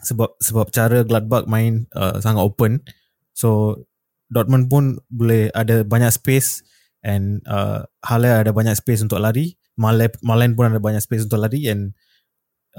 [0.00, 2.80] sebab sebab cara Gladbach main uh, sangat open.
[3.36, 3.80] So
[4.32, 6.64] Dortmund pun boleh ada banyak space
[7.04, 9.60] and uh, Halle ada banyak space untuk lari.
[9.76, 11.92] Malen, Malen pun ada banyak space untuk lari and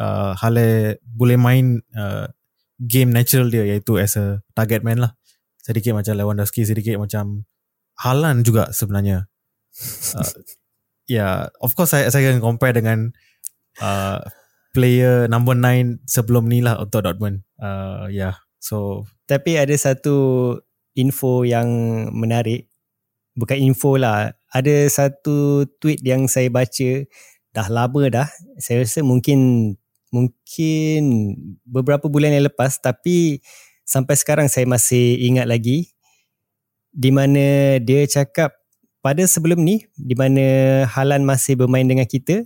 [0.02, 2.26] uh, Halle boleh main uh,
[2.82, 5.14] game natural dia iaitu as a target man lah.
[5.62, 7.46] Sedikit macam Lewandowski sedikit macam
[8.02, 9.30] Haaland juga sebenarnya.
[10.14, 10.30] Uh,
[11.10, 13.10] yeah of course saya saya akan compare dengan
[13.82, 14.22] uh,
[14.74, 20.52] player number 9 sebelum ni lah untuk Dortmund uh, yeah so Tapi ada satu
[20.94, 21.68] info yang
[22.14, 22.70] menarik.
[23.34, 24.36] Bukan info lah.
[24.54, 26.92] Ada satu tweet yang saya baca
[27.54, 28.28] dah lama dah.
[28.62, 29.74] Saya rasa mungkin
[30.14, 31.02] mungkin
[31.66, 33.42] beberapa bulan yang lepas tapi
[33.82, 35.90] sampai sekarang saya masih ingat lagi
[36.94, 38.54] di mana dia cakap
[39.02, 40.46] pada sebelum ni di mana
[40.86, 42.46] Halan masih bermain dengan kita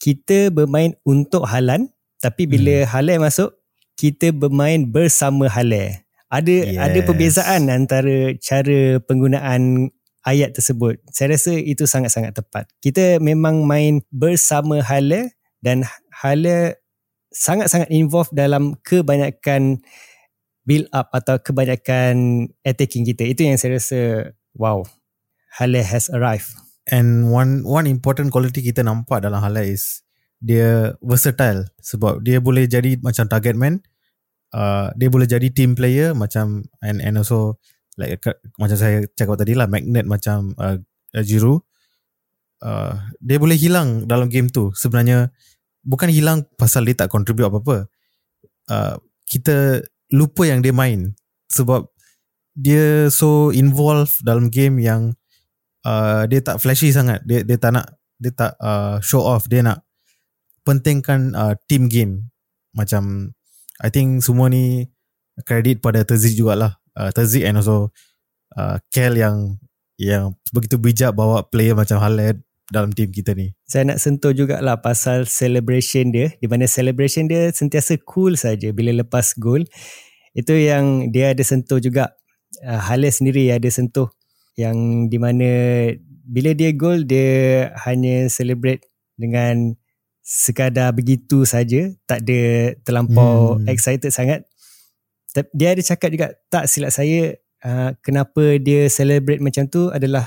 [0.00, 2.88] kita bermain untuk Halan tapi bila hmm.
[2.88, 3.50] Halan masuk
[3.96, 6.78] kita bermain bersama Halan ada yes.
[6.82, 9.94] ada perbezaan antara cara penggunaan
[10.26, 10.98] ayat tersebut.
[11.14, 12.66] Saya rasa itu sangat-sangat tepat.
[12.82, 15.30] Kita memang main bersama Hala
[15.62, 16.74] dan Hala
[17.30, 19.86] sangat-sangat involved dalam kebanyakan
[20.66, 23.22] build up atau kebanyakan attacking kita.
[23.22, 24.00] Itu yang saya rasa
[24.58, 24.82] wow.
[25.56, 26.65] Hala has arrived.
[26.86, 30.06] And one one important quality kita nampak dalam Hala is
[30.38, 33.82] dia versatile sebab dia boleh jadi macam target man,
[34.54, 37.58] uh, dia boleh jadi team player macam and and also
[37.98, 40.78] like uh, macam saya cakap tadi lah magnet macam uh,
[41.16, 41.66] uh, Giroud.
[42.62, 45.28] Uh, dia boleh hilang dalam game tu sebenarnya
[45.84, 47.90] bukan hilang pasal dia tak contribute apa-apa.
[48.70, 48.94] Uh,
[49.26, 49.82] kita
[50.14, 51.18] lupa yang dia main
[51.50, 51.90] sebab
[52.54, 55.18] dia so involved dalam game yang
[55.86, 57.22] uh, dia tak flashy sangat.
[57.22, 57.86] Dia dia tak nak
[58.18, 59.46] dia tak uh, show off.
[59.46, 59.86] Dia nak
[60.66, 62.26] pentingkan uh, team game.
[62.74, 63.32] Macam
[63.78, 64.90] I think semua ni
[65.46, 66.82] credit pada Terzik jugalah.
[66.96, 67.94] Uh, Terzik and also
[68.58, 69.60] uh, Kel yang
[69.96, 73.54] yang begitu bijak bawa player macam Haled dalam team kita ni.
[73.64, 76.34] Saya nak sentuh jugalah pasal celebration dia.
[76.36, 79.64] Di mana celebration dia sentiasa cool saja bila lepas gol.
[80.36, 82.12] Itu yang dia ada sentuh juga.
[82.64, 84.08] Uh, Halle sendiri ada sentuh
[84.56, 85.48] yang di mana
[86.26, 88.82] bila dia gol dia hanya celebrate
[89.14, 89.76] dengan
[90.26, 93.70] sekadar begitu saja, tak ada terlampau Hmm.
[93.70, 94.42] excited sangat.
[95.54, 100.26] Dia ada cakap juga tak silap saya uh, kenapa dia celebrate macam tu adalah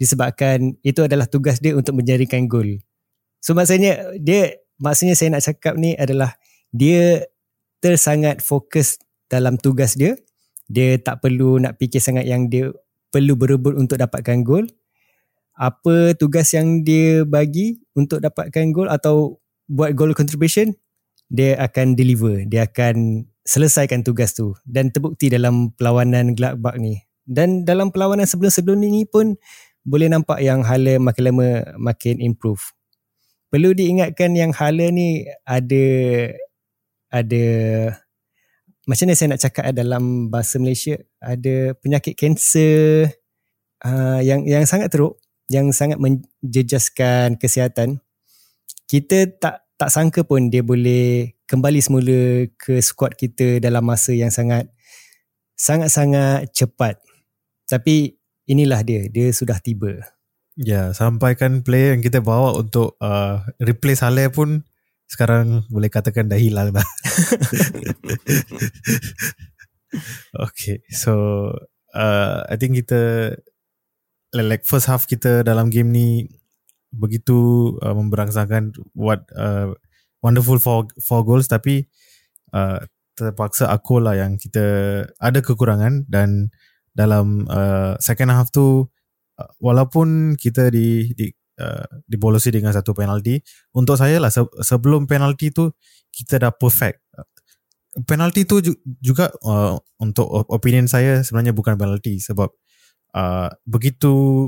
[0.00, 2.80] disebabkan itu adalah tugas dia untuk menjadikan gol.
[3.44, 6.34] So maksudnya dia maksudnya saya nak cakap ni adalah
[6.72, 7.28] dia
[7.78, 8.98] tersangat fokus
[9.30, 10.16] dalam tugas dia.
[10.66, 12.72] Dia tak perlu nak fikir sangat yang dia
[13.12, 14.68] perlu berebut untuk dapatkan gol.
[15.58, 20.70] Apa tugas yang dia bagi untuk dapatkan gol atau buat goal contribution,
[21.28, 22.46] dia akan deliver.
[22.46, 27.02] Dia akan selesaikan tugas tu dan terbukti dalam perlawanan Gladbach ni.
[27.28, 29.36] Dan dalam perlawanan sebelum-sebelum ni pun
[29.84, 32.72] boleh nampak yang Hala makin lama makin improve.
[33.48, 35.86] Perlu diingatkan yang Hala ni ada
[37.08, 37.44] ada
[38.88, 43.12] macam mana saya nak cakap eh, dalam bahasa Malaysia ada penyakit kanser
[43.84, 45.20] uh, yang yang sangat teruk
[45.52, 48.00] yang sangat menjejaskan kesihatan.
[48.88, 54.32] Kita tak tak sangka pun dia boleh kembali semula ke squad kita dalam masa yang
[54.32, 54.72] sangat
[55.52, 56.96] sangat-sangat cepat.
[57.68, 58.16] Tapi
[58.48, 60.00] inilah dia, dia sudah tiba.
[60.56, 64.64] Ya, sampaikan player yang kita bawa untuk uh, replace Hale pun
[65.08, 66.84] sekarang boleh katakan dah hilang dah.
[70.46, 71.48] okay, so
[71.96, 73.32] uh, I think kita
[74.36, 76.28] like first half kita dalam game ni
[76.92, 79.72] begitu uh, memberangsangkan what uh,
[80.20, 81.88] wonderful four, four goals tapi
[82.52, 82.84] uh,
[83.16, 84.64] terpaksa aku lah yang kita
[85.18, 86.52] ada kekurangan dan
[86.92, 88.88] dalam uh, second half tu
[89.38, 93.42] uh, walaupun kita di, di uh, dibolosi dengan satu penalti.
[93.74, 95.70] Untuk saya lah se- sebelum penalti tu
[96.14, 97.02] kita dah perfect.
[98.06, 98.62] Penalti tu
[99.02, 102.46] juga uh, untuk opinion saya sebenarnya bukan penalti sebab
[103.14, 104.46] uh, begitu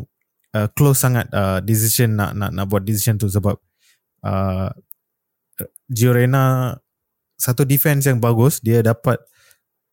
[0.55, 3.59] uh, close sangat uh, decision nak nak nak buat decision tu sebab
[4.27, 4.71] uh,
[5.91, 6.77] Giorena
[7.41, 9.19] satu defense yang bagus dia dapat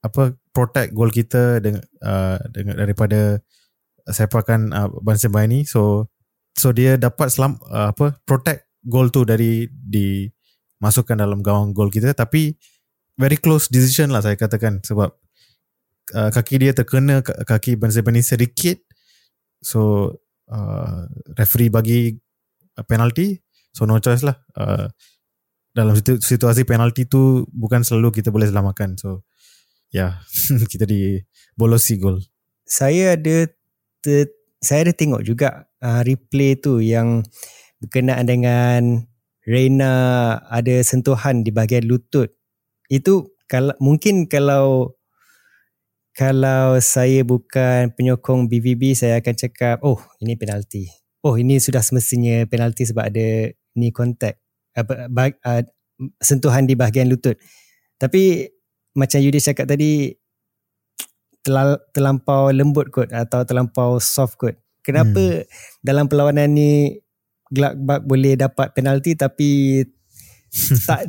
[0.04, 3.42] apa protect goal kita dengan uh, dengan daripada
[4.08, 6.08] sepakan uh, Bansen Baini so
[6.58, 10.28] so dia dapat selam uh, apa protect goal tu dari di
[10.82, 12.12] masukkan dalam gawang gol kita.
[12.18, 12.58] Tapi
[13.16, 14.82] very close decision lah saya katakan.
[14.82, 15.10] Sebab
[16.18, 18.82] uh, kaki dia terkena kaki Bansen Baini sedikit.
[19.62, 20.12] So
[20.50, 21.06] uh,
[21.38, 22.18] referee bagi
[22.90, 23.40] penalty
[23.72, 24.42] so no choice lah.
[24.58, 24.90] Uh,
[25.78, 28.98] dalam situasi penalty tu bukan selalu kita boleh selamatkan.
[28.98, 29.24] So
[29.94, 31.22] ya yeah, kita di
[31.56, 32.20] bolosi gol
[32.68, 33.48] saya ada
[34.04, 34.28] ter,
[34.60, 37.26] saya ada tengok juga uh, replay tu yang
[37.82, 38.82] berkenaan dengan
[39.48, 42.36] Reina ada sentuhan di bahagian lutut.
[42.92, 44.98] Itu kalau mungkin kalau
[46.12, 50.92] kalau saya bukan penyokong BVB saya akan cakap oh ini penalti.
[51.24, 54.42] Oh ini sudah semestinya penalti sebab ada ni kontak
[54.76, 55.64] apa uh,
[56.20, 57.40] sentuhan di bahagian lutut.
[57.96, 58.52] Tapi
[59.00, 60.12] macam Yudi cakap tadi
[61.96, 64.60] terlampau lembut kot atau terlampau soft kot.
[64.88, 65.48] Kenapa hmm.
[65.84, 66.96] dalam perlawanan ni
[67.52, 69.84] Gladbach boleh dapat penalti tapi
[70.88, 71.04] tak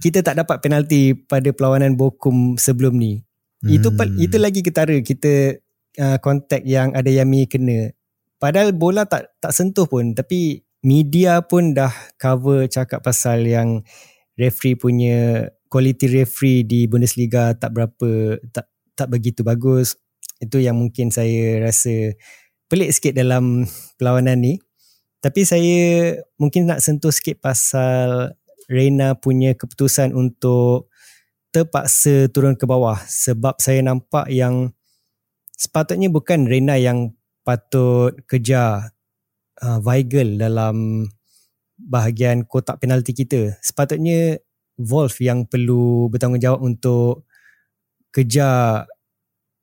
[0.00, 3.20] kita tak dapat penalti pada perlawanan Bokum sebelum ni.
[3.60, 3.76] Hmm.
[3.76, 5.60] Itu itu lagi ketara kita
[6.00, 7.92] uh, kontak yang ada Yami kena.
[8.40, 13.84] Padahal bola tak tak sentuh pun tapi media pun dah cover cakap pasal yang
[14.40, 19.96] referee punya quality referee di Bundesliga tak berapa tak tak begitu bagus.
[20.40, 22.16] Itu yang mungkin saya rasa
[22.70, 23.66] pelik sikit dalam
[23.98, 24.62] perlawanan ni.
[25.20, 28.32] Tapi saya mungkin nak sentuh sikit pasal
[28.70, 30.88] Reina punya keputusan untuk
[31.50, 34.70] terpaksa turun ke bawah sebab saya nampak yang
[35.58, 38.94] sepatutnya bukan Reina yang patut kejar
[39.60, 41.04] uh, Weigel dalam
[41.76, 43.58] bahagian kotak penalti kita.
[43.60, 44.38] Sepatutnya
[44.80, 47.28] Wolf yang perlu bertanggungjawab untuk
[48.14, 48.88] kejar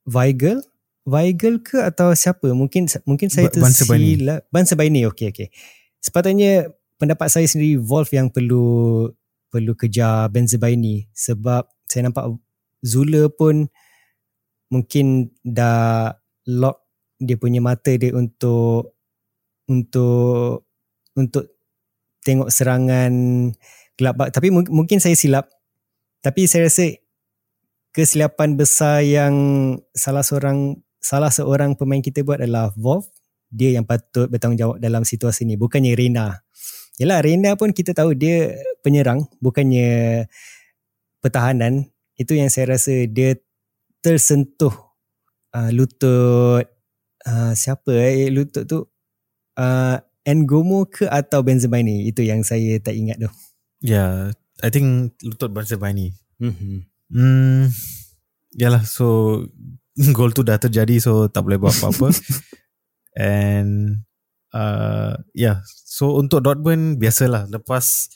[0.06, 0.62] Weigel
[1.08, 2.52] Weigel ke atau siapa?
[2.52, 5.08] Mungkin mungkin saya tersilap Ban Sebaini.
[5.08, 5.48] okey okey.
[6.04, 6.68] Sepatutnya
[7.00, 9.08] pendapat saya sendiri Wolf yang perlu
[9.48, 12.36] perlu kejar Ben Sebaini sebab saya nampak
[12.84, 13.72] Zula pun
[14.68, 16.12] mungkin dah
[16.44, 16.84] lock
[17.16, 18.94] dia punya mata dia untuk
[19.66, 20.68] untuk
[21.16, 21.44] untuk
[22.22, 23.12] tengok serangan
[23.98, 25.48] Gladbach tapi mungkin saya silap.
[26.22, 26.98] Tapi saya rasa
[27.94, 29.34] kesilapan besar yang
[29.94, 33.08] salah seorang salah seorang pemain kita buat adalah Wolf
[33.48, 36.44] dia yang patut bertanggungjawab dalam situasi ni bukannya Reina.
[37.00, 38.52] Yalah Reina pun kita tahu dia
[38.84, 40.26] penyerang bukannya
[41.24, 41.88] pertahanan.
[42.18, 43.38] Itu yang saya rasa dia
[44.02, 44.74] tersentuh
[45.54, 46.66] uh, lutut
[47.24, 48.78] uh, siapa eh lutut tu
[49.58, 49.96] uh,
[50.28, 53.30] Ngomo ke atau Benzema ni itu yang saya tak ingat tu.
[53.80, 54.10] Ya yeah,
[54.60, 56.84] I think lutut Benzema ni mm-hmm.
[57.08, 57.72] Hmm,
[58.52, 59.40] yalah so
[60.16, 62.14] gol tu dah terjadi so tak boleh buat apa-apa.
[63.18, 64.04] And
[64.54, 68.12] uh, yeah, so untuk Dortmund biasalah lepas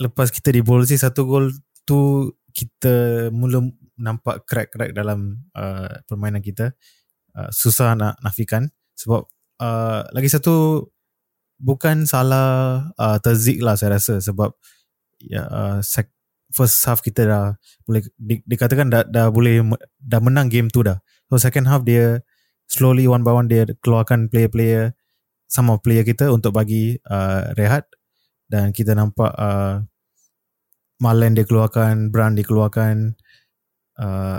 [0.00, 1.52] lepas kita dibolsi satu gol
[1.84, 3.68] tu kita mula
[4.00, 6.72] nampak crack-crack dalam uh, permainan kita.
[7.32, 9.24] Uh, susah nak nafikan sebab
[9.56, 10.84] uh, lagi satu
[11.56, 14.52] bukan salah uh, terzik lah saya rasa sebab
[15.16, 16.12] ya uh, sek-
[16.52, 17.44] first half kita dah
[17.88, 19.64] boleh di, dikatakan dah dah boleh
[19.98, 21.00] dah menang game tu dah.
[21.32, 22.20] So second half dia
[22.68, 24.92] slowly one by one dia keluarkan player-player
[25.48, 27.88] sama player kita untuk bagi uh, rehat
[28.48, 29.84] dan kita nampak uh,
[31.02, 33.18] Malen dia keluarkan, Brand dikeluarkan,
[33.98, 34.38] uh,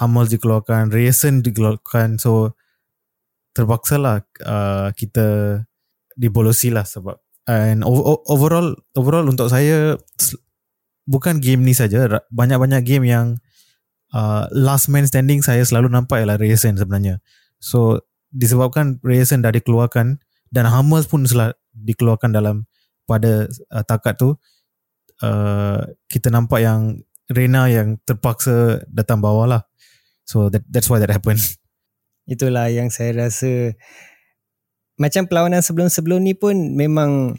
[0.00, 2.16] Hummels dikeluarkan, Rayson dikeluarkan.
[2.16, 2.56] So
[3.52, 5.60] terpaksa lah uh, kita
[6.16, 7.82] dibolosi lah sebab and
[8.28, 9.96] overall overall untuk saya
[11.08, 13.26] bukan game ni saja banyak-banyak game yang
[14.12, 17.24] uh, last man standing saya selalu nampak ialah Racing sebenarnya.
[17.58, 20.20] So disebabkan Rayson dah dikeluarkan
[20.52, 22.68] dan Hummels pun telah dikeluarkan dalam
[23.08, 24.36] pada uh, takat tu
[25.24, 25.80] uh,
[26.12, 29.62] kita nampak yang Rena yang terpaksa datang bawah lah.
[30.24, 31.40] So that, that's why that happened.
[32.32, 33.76] Itulah yang saya rasa
[34.96, 37.36] macam perlawanan sebelum-sebelum ni pun memang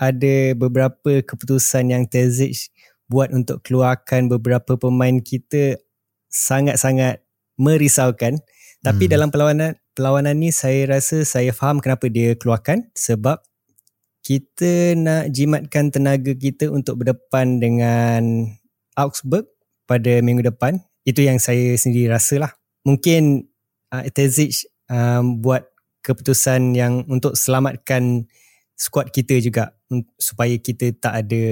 [0.00, 2.72] ada beberapa keputusan yang Terzic
[3.10, 5.82] buat untuk keluarkan beberapa pemain kita
[6.30, 7.26] sangat-sangat
[7.58, 8.38] merisaukan.
[8.80, 9.12] Tapi hmm.
[9.12, 13.42] dalam perlawanan perlawanan ni saya rasa saya faham kenapa dia keluarkan sebab
[14.22, 18.46] kita nak jimatkan tenaga kita untuk berdepan dengan
[18.94, 19.50] Augsburg
[19.84, 20.80] pada minggu depan.
[21.02, 22.52] Itu yang saya sendiri rasa lah
[22.86, 23.50] mungkin
[23.92, 25.66] uh, Terzic um, buat
[26.00, 28.24] keputusan yang untuk selamatkan
[28.72, 29.76] squad kita juga
[30.16, 31.44] supaya kita tak ada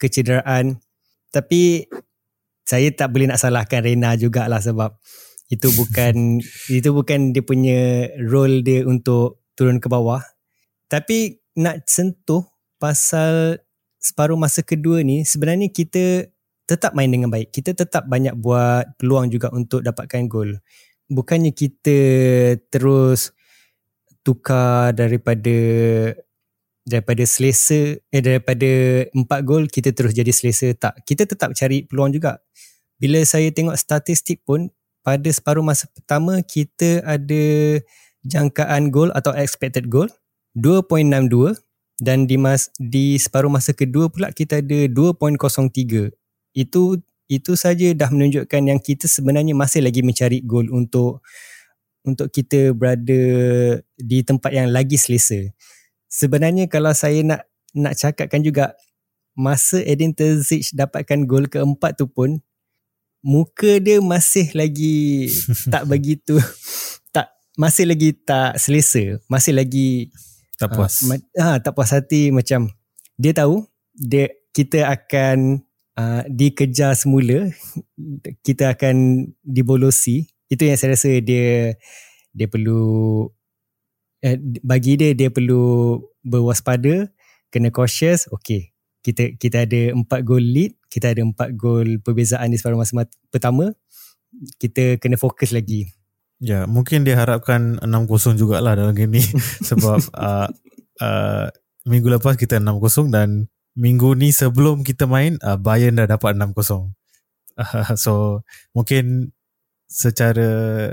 [0.00, 0.80] kecederaan.
[1.28, 1.84] Tapi
[2.64, 4.96] saya tak boleh nak salahkan Rena jugalah sebab
[5.52, 6.40] itu bukan
[6.72, 10.24] itu bukan dia punya role dia untuk turun ke bawah.
[10.88, 12.48] Tapi nak sentuh
[12.80, 13.60] pasal
[14.00, 16.32] separuh masa kedua ni sebenarnya kita
[16.64, 17.50] tetap main dengan baik.
[17.50, 20.56] Kita tetap banyak buat peluang juga untuk dapatkan gol.
[21.10, 21.98] Bukannya kita
[22.70, 23.34] terus
[24.22, 25.58] tukar daripada
[26.84, 28.70] daripada selesa eh daripada
[29.12, 30.72] empat gol kita terus jadi selesa.
[30.76, 32.40] Tak kita tetap cari peluang juga.
[33.00, 34.68] Bila saya tengok statistik pun
[35.00, 37.44] pada separuh masa pertama kita ada
[38.24, 40.08] jangkaan gol atau expected goal
[40.56, 41.56] 2.62
[42.00, 46.12] dan di mas di separuh masa kedua pula kita ada 2.03
[46.52, 46.82] itu
[47.30, 51.22] itu saja dah menunjukkan yang kita sebenarnya masih lagi mencari gol untuk
[52.02, 53.22] untuk kita berada
[53.94, 55.52] di tempat yang lagi selesa.
[56.10, 58.74] Sebenarnya kalau saya nak nak cakapkan juga
[59.38, 62.42] masa Edin Terzic dapatkan gol keempat tu pun
[63.22, 65.30] muka dia masih lagi
[65.72, 66.42] tak begitu
[67.14, 70.10] tak masih lagi tak selesa, masih lagi
[70.58, 71.06] tak puas.
[71.08, 72.68] Ha, ha tak puas hati macam
[73.16, 75.62] dia tahu dia kita akan
[75.94, 77.48] uh, dikejar semula
[78.42, 81.78] kita akan dibolosi itu yang saya rasa dia
[82.34, 83.28] dia perlu
[84.24, 87.08] eh, bagi dia dia perlu berwaspada
[87.52, 88.28] kena cautious.
[88.30, 93.08] Okey kita kita ada empat gol lead kita ada empat gol perbezaan di separuh masa
[93.32, 93.72] pertama.
[94.60, 95.90] Kita kena fokus lagi.
[96.40, 99.24] Ya mungkin dia harapkan 6-0 jugalah dalam game ni.
[99.68, 100.48] Sebab uh,
[101.00, 101.46] uh,
[101.88, 106.52] minggu lepas kita 6-0 dan minggu ni sebelum kita main uh, Bayern dah dapat 6-0
[106.58, 106.90] uh,
[108.04, 108.42] so
[108.74, 109.30] mungkin
[109.86, 110.90] secara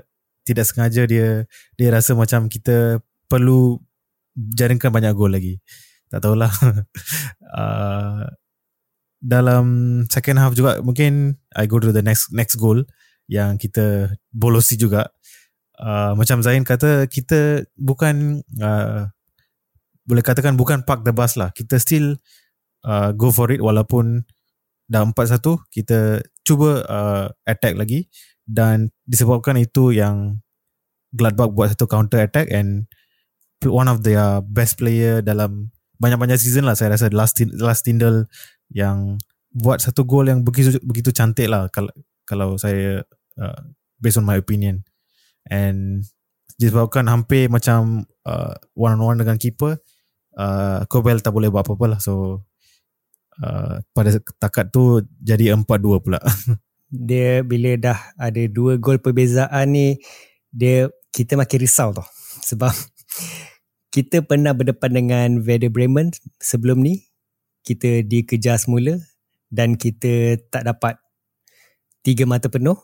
[0.47, 1.43] tidak sengaja dia
[1.75, 3.79] dia rasa macam kita perlu
[4.35, 5.59] jaringkan banyak gol lagi.
[6.11, 6.51] Tak tahulah.
[7.51, 8.27] Uh,
[9.17, 9.65] dalam
[10.07, 12.85] second half juga mungkin I go to the next next goal
[13.27, 15.11] yang kita bolosi juga.
[15.77, 19.09] Uh, macam Zain kata kita bukan uh,
[20.07, 21.51] boleh katakan bukan park the bus lah.
[21.51, 22.17] Kita still
[22.87, 24.23] uh, go for it walaupun
[24.87, 28.07] dah 4-1 kita cuba uh, attack lagi.
[28.47, 30.39] Dan disebabkan itu yang
[31.11, 32.87] Gladbach buat satu counter attack and
[33.65, 37.10] one of their best player dalam banyak-banyak season lah saya rasa.
[37.10, 38.30] Last last Tindall
[38.70, 39.17] yang
[39.50, 41.89] buat satu gol yang begitu begitu cantik lah kalau
[42.28, 43.02] kalau saya
[43.41, 43.62] uh,
[43.98, 44.86] based on my opinion.
[45.48, 46.06] And
[46.60, 49.80] disebabkan hampir macam uh, one on one dengan keeper
[50.38, 52.00] uh, Kobel tak boleh buat apa-apa lah.
[52.00, 52.46] So
[53.41, 55.65] uh, pada takat tu jadi 4-2
[56.06, 56.22] pula.
[56.88, 60.00] Dia bila dah ada dua gol perbezaan ni
[60.48, 62.08] dia kita makin risau tau.
[62.48, 62.72] Sebab
[63.98, 67.10] kita pernah berdepan dengan Werder Bremen sebelum ni.
[67.65, 69.02] Kita dikejar semula
[69.50, 71.02] dan kita tak dapat.
[72.06, 72.78] Tiga mata penuh.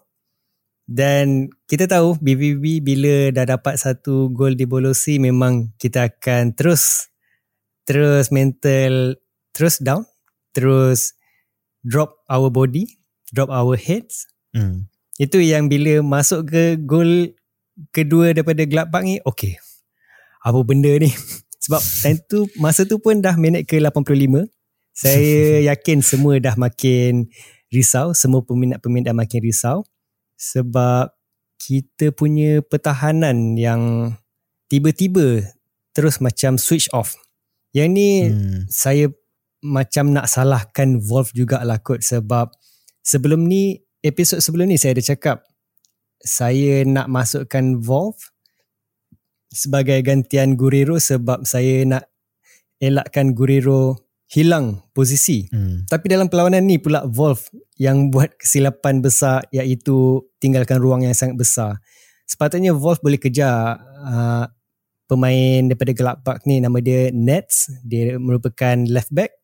[0.83, 7.07] Dan kita tahu BVB bila dah dapat satu gol di Bolosi memang kita akan terus
[7.87, 9.15] terus mental
[9.55, 10.03] terus down
[10.51, 11.15] terus
[11.87, 12.99] drop our body
[13.31, 14.27] drop our heads.
[14.51, 14.91] Hmm.
[15.17, 17.31] itu yang bila masuk ke gol
[17.95, 19.62] kedua daripada Gladbach ni okay
[20.43, 21.09] apa benda ni?
[21.63, 24.51] Sebab time tu masa tu pun dah minit ke 85
[24.93, 25.41] saya
[25.73, 27.31] yakin semua dah makin
[27.73, 29.81] risau semua peminat-peminat dah makin risau.
[30.37, 31.09] Sebab
[31.57, 34.13] kita punya pertahanan yang
[34.69, 35.49] tiba-tiba
[35.97, 37.17] terus macam switch off.
[37.73, 38.59] Yang ni hmm.
[38.69, 39.09] saya
[39.65, 42.05] macam nak salahkan Wolf jugalah kot.
[42.05, 42.53] Sebab
[43.01, 45.37] sebelum ni episod sebelum ni saya ada cakap
[46.21, 48.32] saya nak masukkan Wolf
[49.53, 52.09] sebagai gantian Guriro sebab saya nak
[52.81, 55.45] elakkan Guriro hilang posisi.
[55.53, 55.85] Hmm.
[55.85, 61.37] Tapi dalam perlawanan ni pula Wolf yang buat kesilapan besar iaitu tinggalkan ruang yang sangat
[61.37, 61.71] besar.
[62.23, 64.47] sepatutnya Wolf boleh kejar uh,
[65.05, 69.37] pemain daripada Gladbach ni nama dia Nets dia merupakan left back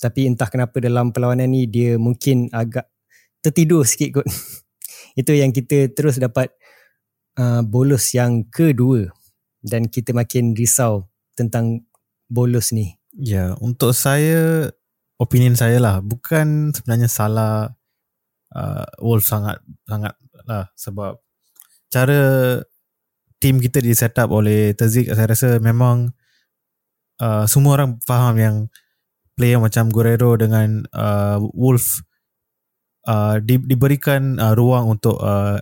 [0.00, 2.88] tapi entah kenapa dalam perlawanan ni dia mungkin agak
[3.44, 4.26] tertidur sikit kot
[5.20, 6.50] itu yang kita terus dapat
[7.38, 9.12] uh, bolos yang kedua
[9.62, 11.06] dan kita makin risau
[11.38, 11.86] tentang
[12.26, 12.98] bolos ni.
[13.14, 14.72] Ya, untuk saya
[15.22, 16.02] opinion saya lah.
[16.02, 17.70] Bukan sebenarnya salah
[18.52, 21.22] uh, Wolf sangat sangat lah sebab
[21.92, 22.20] cara
[23.38, 26.14] team kita di set up oleh Terzik saya rasa memang
[27.22, 28.56] uh, semua orang faham yang
[29.34, 32.02] player macam Guerrero dengan uh, Wolf
[33.08, 35.58] uh, di, diberikan uh, ruang untuk uh,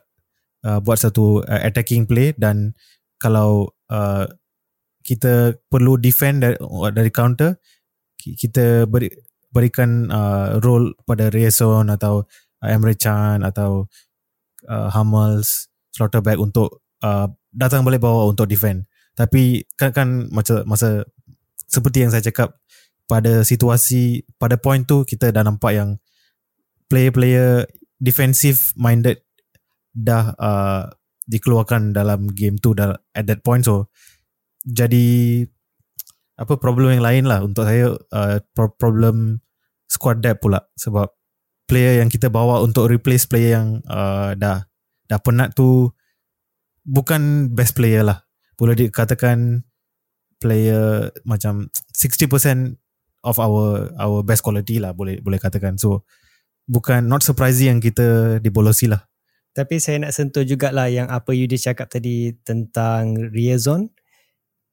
[0.64, 2.76] uh, buat satu uh, attacking play dan
[3.20, 4.24] kalau uh,
[5.04, 6.56] kita perlu defend dari,
[6.94, 7.58] dari counter
[8.20, 9.08] kita beri,
[9.50, 12.24] berikan uh, role pada Rayson atau
[12.62, 13.88] uh, Emre Can atau
[14.68, 18.86] uh, Hummels Slaughterback untuk uh, datang balik bawah untuk defend.
[19.16, 21.02] Tapi kan kan masa masa
[21.66, 22.56] seperti yang saya cakap
[23.10, 25.98] pada situasi pada point tu kita dah nampak yang
[26.86, 27.66] player-player
[27.98, 29.18] defensive minded
[29.90, 30.86] dah uh,
[31.30, 33.62] dikeluarkan dalam game tu dah at that point.
[33.62, 33.86] So
[34.66, 35.46] jadi
[36.34, 38.42] apa problem yang lain lah untuk saya uh,
[38.76, 39.38] problem
[39.86, 40.66] squad depth pula.
[40.74, 41.06] Sebab
[41.70, 44.66] player yang kita bawa untuk replace player yang uh, dah
[45.06, 45.94] dah penat tu
[46.82, 48.26] bukan best player lah.
[48.58, 49.62] Boleh dikatakan
[50.42, 52.74] player macam 60%
[53.20, 55.78] of our our best quality lah boleh boleh katakan.
[55.78, 56.02] So
[56.66, 59.09] bukan not surprising yang kita dibolosi lah
[59.50, 63.90] tapi saya nak sentuh jugalah yang apa Yudi cakap tadi tentang Riazon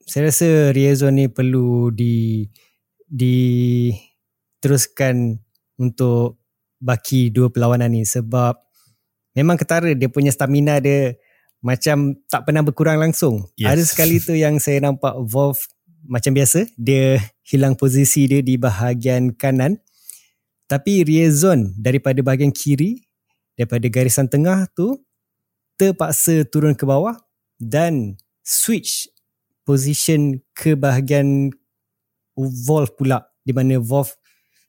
[0.07, 2.47] saya rasa Riazon ni perlu di
[3.03, 3.38] di
[4.63, 5.36] teruskan
[5.75, 6.39] untuk
[6.80, 8.55] baki dua perlawanan ni sebab
[9.36, 11.19] memang ketara dia punya stamina dia
[11.57, 13.49] macam tak pernah berkurang langsung.
[13.57, 13.73] Yes.
[13.73, 15.67] Ada sekali tu yang saya nampak Wolf
[16.07, 19.82] macam biasa dia hilang posisi dia di bahagian kanan
[20.71, 23.07] tapi Riazon daripada bahagian kiri
[23.58, 25.01] daripada garisan tengah tu
[25.76, 27.18] terpaksa turun ke bawah
[27.58, 29.10] dan switch
[29.66, 31.51] position ke bahagian
[32.38, 34.14] Wolf pula di mana Wolf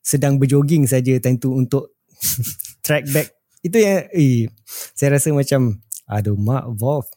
[0.00, 2.00] sedang berjoging saja time tu untuk
[2.84, 3.28] track back.
[3.60, 4.48] Itu yang eh,
[4.96, 7.12] saya rasa macam aduh mak Wolf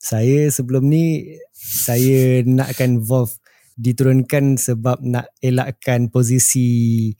[0.00, 3.36] saya sebelum ni saya nakkan Wolf
[3.76, 7.12] diturunkan sebab nak elakkan posisi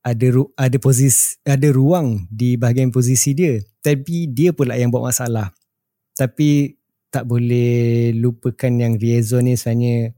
[0.00, 5.12] ada ru, ada posisi ada ruang di bahagian posisi dia tapi dia pula yang buat
[5.12, 5.52] masalah
[6.16, 6.80] tapi
[7.10, 10.14] tak boleh lupakan yang Riazon ni sebenarnya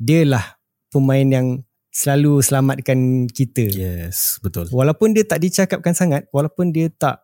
[0.00, 0.58] dia lah
[0.90, 1.62] pemain yang
[1.92, 3.68] selalu selamatkan kita.
[3.68, 4.66] Yes, betul.
[4.72, 7.20] Walaupun dia tak dicakapkan sangat, walaupun dia tak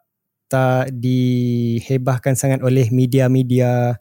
[0.49, 3.97] tak dihebahkan sangat oleh media-media.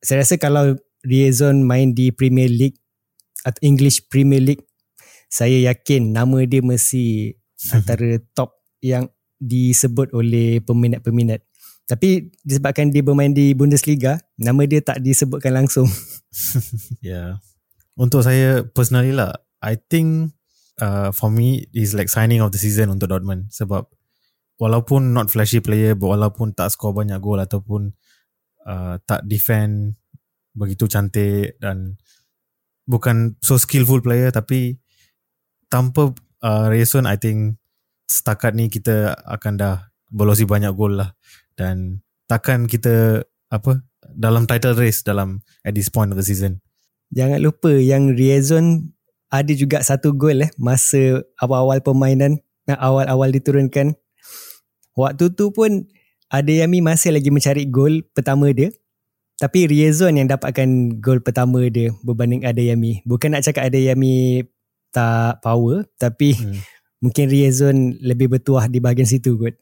[0.00, 2.80] Saya rasa kalau Riazon main di Premier League
[3.44, 4.64] atau English Premier League,
[5.32, 7.32] saya yakin nama dia mesti
[7.72, 8.52] antara top
[8.84, 9.08] yang
[9.40, 11.40] disebut oleh peminat-peminat.
[11.88, 15.88] Tapi disebabkan dia bermain di Bundesliga, nama dia tak disebutkan langsung.
[17.00, 17.40] yeah.
[17.96, 19.32] Untuk saya personally lah,
[19.64, 20.36] I think
[20.84, 23.88] uh, for me is like signing of the season untuk Dortmund sebab
[24.60, 27.96] walaupun not flashy player, walaupun tak score banyak gol ataupun
[28.68, 29.96] uh, tak defend
[30.52, 31.96] begitu cantik dan
[32.84, 34.76] bukan so skillful player tapi
[35.72, 36.12] tanpa
[36.44, 37.56] uh, Rayson I think
[38.04, 41.16] setakat ni kita akan dah bolosi banyak gol lah
[41.56, 43.80] dan takkan kita apa
[44.12, 46.60] dalam title race dalam at this point of the season.
[47.12, 48.92] Jangan lupa yang Riazon
[49.32, 53.96] ada juga satu gol eh masa awal-awal permainan awal-awal diturunkan.
[54.92, 55.88] Waktu tu pun
[56.32, 58.72] Adeyemi masih lagi mencari gol pertama dia.
[59.36, 63.04] Tapi Riazon yang dapatkan gol pertama dia berbanding Adeyemi.
[63.04, 64.44] Bukan nak cakap Adeyemi
[64.92, 66.60] tak power tapi hmm.
[67.04, 69.56] mungkin Riazon lebih bertuah di bahagian situ kot.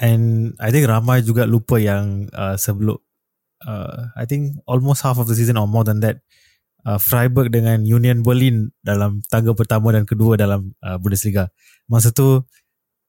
[0.00, 2.96] And I think ramai juga lupa yang uh, sebelum
[3.68, 6.24] uh, I think almost half of the season or more than that
[6.88, 11.52] uh, Freiburg dengan Union Berlin dalam tangga pertama dan kedua dalam uh, Bundesliga.
[11.84, 12.44] Masa tu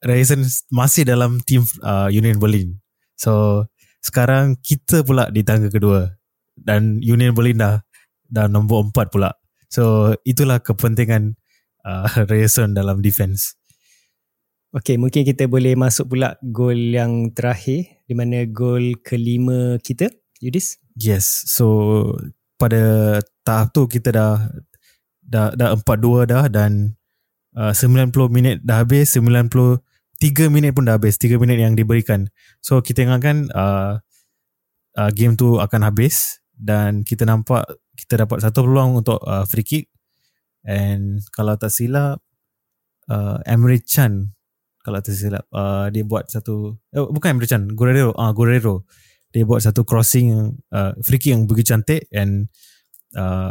[0.01, 0.41] Reisen
[0.73, 2.81] masih dalam team uh, Union Berlin.
[3.15, 3.65] So
[4.01, 6.09] sekarang kita pula di tangga kedua
[6.57, 7.75] dan Union Berlin dah
[8.25, 9.37] dah nombor empat pula.
[9.69, 11.37] So itulah kepentingan
[11.85, 13.57] uh, Reisen dalam defense.
[14.71, 20.07] Okay, mungkin kita boleh masuk pula gol yang terakhir di mana gol kelima kita,
[20.39, 20.79] Yudis.
[20.95, 21.67] Yes, so
[22.55, 24.47] pada tahap tu kita dah
[25.19, 26.95] dah dah 4-2 dah dan
[27.59, 29.83] uh, 90 minit dah habis, 93
[30.47, 32.31] minit pun dah habis, 3 minit yang diberikan.
[32.63, 33.99] So kita ingatkan uh,
[34.95, 37.67] uh, game tu akan habis dan kita nampak
[37.99, 39.90] kita dapat satu peluang untuk uh, free kick
[40.65, 42.21] and kalau tak silap
[43.09, 44.33] uh, Emre Chan
[44.81, 48.85] kalau tak silap uh, dia buat satu uh, bukan Emre Chan Guerrero ah uh, Guerrero.
[49.31, 52.51] Dia buat satu crossing uh, free kick yang begitu cantik and
[53.15, 53.47] uh,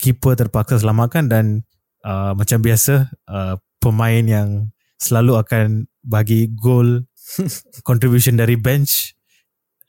[0.00, 1.68] keeper terpaksa selamatkan dan
[2.06, 7.04] uh, macam biasa uh, pemain yang selalu akan bagi gol
[7.88, 9.12] contribution dari bench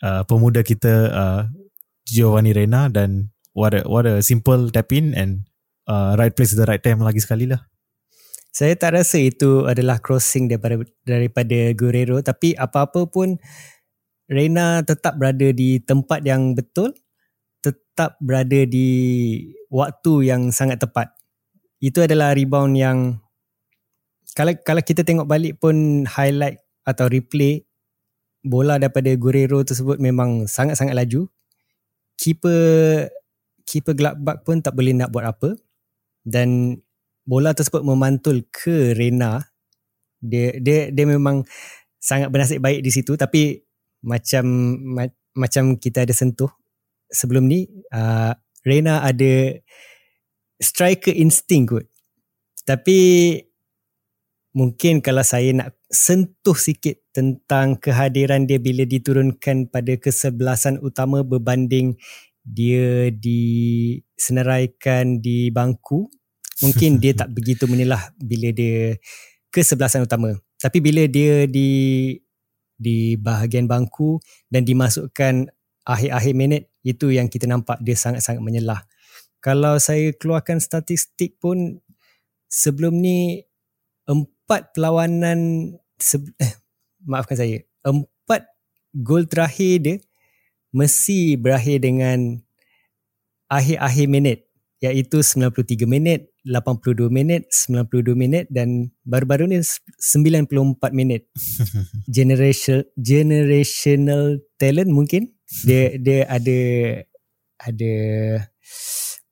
[0.04, 1.42] uh, pemuda kita uh,
[2.04, 5.49] Giovanni Reina dan what a, what a simple tap in and
[5.90, 7.66] uh, right place the right time lagi sekali lah.
[8.54, 13.38] Saya tak rasa itu adalah crossing daripada daripada Guerrero tapi apa-apa pun
[14.30, 16.94] Reina tetap berada di tempat yang betul
[17.66, 18.90] tetap berada di
[19.74, 21.14] waktu yang sangat tepat.
[21.82, 22.98] Itu adalah rebound yang
[24.38, 27.66] kalau kalau kita tengok balik pun highlight atau replay
[28.46, 31.28] bola daripada Guerrero tersebut memang sangat-sangat laju
[32.16, 33.08] keeper
[33.68, 35.60] keeper Gladbach pun tak boleh nak buat apa
[36.26, 36.80] dan
[37.24, 39.50] bola tersebut memantul ke Rena
[40.20, 41.48] dia dia dia memang
[42.00, 43.16] sangat bernasib baik di situ.
[43.16, 43.60] Tapi
[44.04, 44.46] macam
[44.80, 45.04] ma,
[45.36, 46.52] macam kita ada sentuh
[47.12, 49.56] sebelum ni uh, Rena ada
[50.60, 51.86] striker instinct kot.
[52.68, 53.00] Tapi
[54.56, 61.98] mungkin kalau saya nak sentuh sikit tentang kehadiran dia bila diturunkan pada kesebelasan utama berbanding
[62.44, 66.10] dia diseneraikan di bangku
[66.64, 68.98] mungkin dia tak begitu menilah bila dia
[69.50, 70.36] kesebelasan utama.
[70.60, 72.14] Tapi bila dia di
[72.80, 75.52] di bahagian bangku dan dimasukkan
[75.84, 78.88] akhir-akhir minit itu yang kita nampak dia sangat-sangat menyelah
[79.40, 81.80] kalau saya keluarkan statistik pun
[82.52, 83.44] sebelum ni
[84.08, 85.72] empat perlawanan
[86.40, 86.54] eh,
[87.04, 88.48] maafkan saya empat
[88.96, 89.96] gol terakhir dia
[90.70, 92.42] mesti berakhir dengan
[93.50, 94.40] akhir-akhir minit
[94.80, 101.28] iaitu 93 minit 82 minit 92 minit dan baru-baru ni 94 minit.
[102.08, 105.36] Generation generational talent mungkin.
[105.68, 106.60] Dia dia ada
[107.60, 107.94] ada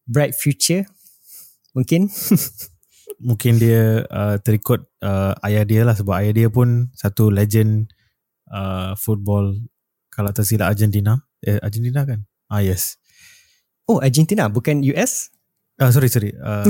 [0.04, 0.84] bright future
[1.72, 2.12] mungkin.
[3.18, 7.90] Mungkin dia uh, terikut uh, ayah dia lah sebab ayah dia pun satu legend
[8.54, 9.58] uh, football
[10.14, 12.24] kalau tersilap Argentina eh, Argentina kan?
[12.48, 12.98] Ah yes.
[13.88, 15.30] Oh Argentina bukan US
[15.78, 16.34] ah sorry sorry.
[16.42, 16.66] Uh,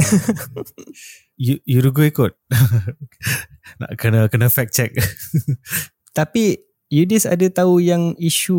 [1.70, 2.34] Uruguay kot.
[3.82, 4.98] Nak kena kena fact check.
[6.18, 6.58] Tapi
[6.90, 8.58] Yudis ada tahu yang isu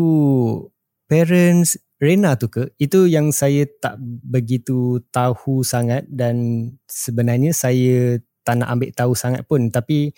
[1.11, 2.71] parents Rena tu ke?
[2.79, 9.43] Itu yang saya tak begitu tahu sangat dan sebenarnya saya tak nak ambil tahu sangat
[9.43, 9.67] pun.
[9.67, 10.15] Tapi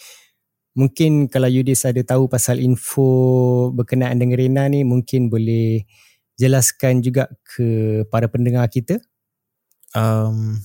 [0.78, 5.84] mungkin kalau Yudis ada tahu pasal info berkenaan dengan Rena ni mungkin boleh
[6.40, 8.98] jelaskan juga ke para pendengar kita?
[9.92, 10.64] Um,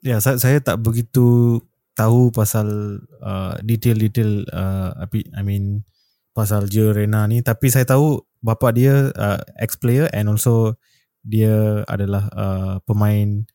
[0.00, 1.58] ya saya, saya tak begitu
[1.92, 5.84] tahu pasal uh, detail-detail uh, I mean
[6.32, 7.44] pasal Gio Rena ni.
[7.44, 10.74] Tapi saya tahu bapa dia uh, ex player and also
[11.22, 13.46] dia adalah uh, pemain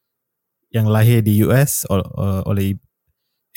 [0.71, 2.79] yang lahir di US uh, oleh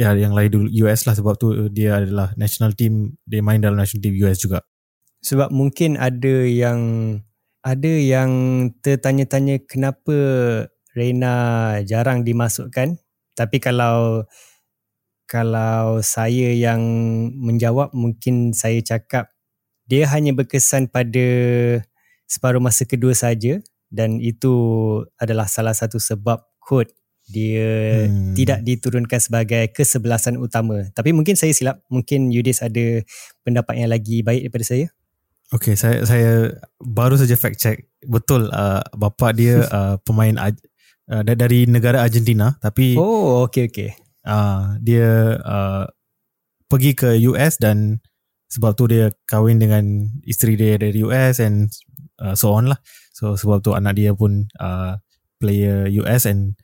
[0.00, 3.76] ya yang lahir di US lah sebab tu dia adalah national team dia main dalam
[3.76, 4.64] national team US juga.
[5.20, 6.80] Sebab mungkin ada yang
[7.60, 8.32] ada yang
[8.80, 10.16] tertanya-tanya kenapa
[10.96, 11.34] Reina
[11.84, 12.96] jarang dimasukkan.
[13.36, 14.24] Tapi kalau
[15.28, 16.80] kalau saya yang
[17.36, 19.30] menjawab mungkin saya cakap
[19.84, 21.28] dia hanya berkesan pada
[22.24, 23.60] separuh masa kedua saja.
[23.90, 24.54] Dan itu
[25.18, 26.88] adalah salah satu sebab kod
[27.30, 28.34] dia hmm.
[28.34, 30.90] tidak diturunkan sebagai kesebelasan utama.
[30.90, 33.00] Tapi mungkin saya silap, mungkin Yudis ada
[33.46, 34.86] pendapat yang lagi baik daripada saya.
[35.50, 37.90] Okay, saya saya baru saja fact check.
[38.06, 43.90] Betul uh, bapa dia uh, pemain uh, dari negara Argentina tapi Oh, okay okay.
[44.22, 45.90] Uh, dia uh,
[46.70, 47.98] pergi ke US dan
[48.46, 51.70] sebab tu dia kahwin dengan isteri dia dari US and
[52.22, 52.78] uh, so on lah.
[53.10, 55.02] So sebab tu anak dia pun uh,
[55.42, 56.54] player US and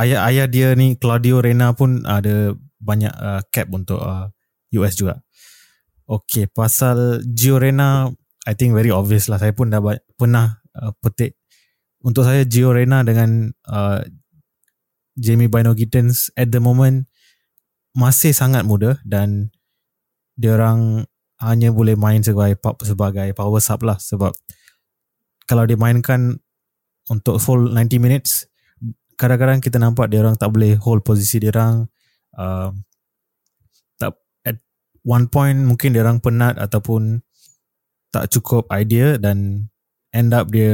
[0.00, 4.32] ayah-ayah dia ni Claudio Reyna pun ada banyak uh, cap untuk uh,
[4.80, 5.20] US juga.
[6.10, 8.10] Okay, pasal Gio Reyna
[8.48, 9.36] I think very obvious lah.
[9.36, 9.84] Saya pun dah
[10.16, 11.36] pernah uh, petik
[12.00, 14.00] untuk saya Gio Reyna dengan uh,
[15.20, 17.04] Jamie Bino Gittens at the moment
[17.92, 19.52] masih sangat muda dan
[20.38, 21.04] dia orang
[21.42, 24.32] hanya boleh main sebagai sebagai power sub lah sebab
[25.44, 26.38] kalau dia mainkan
[27.10, 28.49] untuk full 90 minutes
[29.20, 31.84] kadang-kadang kita nampak dia orang tak boleh hold posisi dia orang
[32.40, 32.72] uh,
[34.00, 34.16] tak
[34.48, 34.56] at
[35.04, 37.20] one point mungkin dia orang penat ataupun
[38.08, 39.68] tak cukup idea dan
[40.10, 40.72] end up dia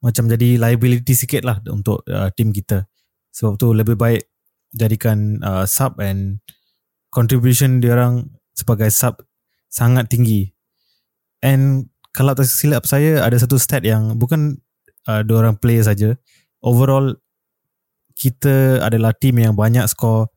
[0.00, 2.88] macam jadi liability sikit lah untuk uh, team kita.
[3.32, 4.24] Sebab tu lebih baik
[4.72, 6.40] jadikan uh, sub and
[7.12, 9.20] contribution dia orang sebagai sub
[9.68, 10.50] sangat tinggi.
[11.44, 14.60] And kalau tak silap saya ada satu stat yang bukan
[15.06, 16.16] uh, dua orang player saja.
[16.60, 17.16] Overall
[18.20, 20.28] kita adalah team yang banyak skor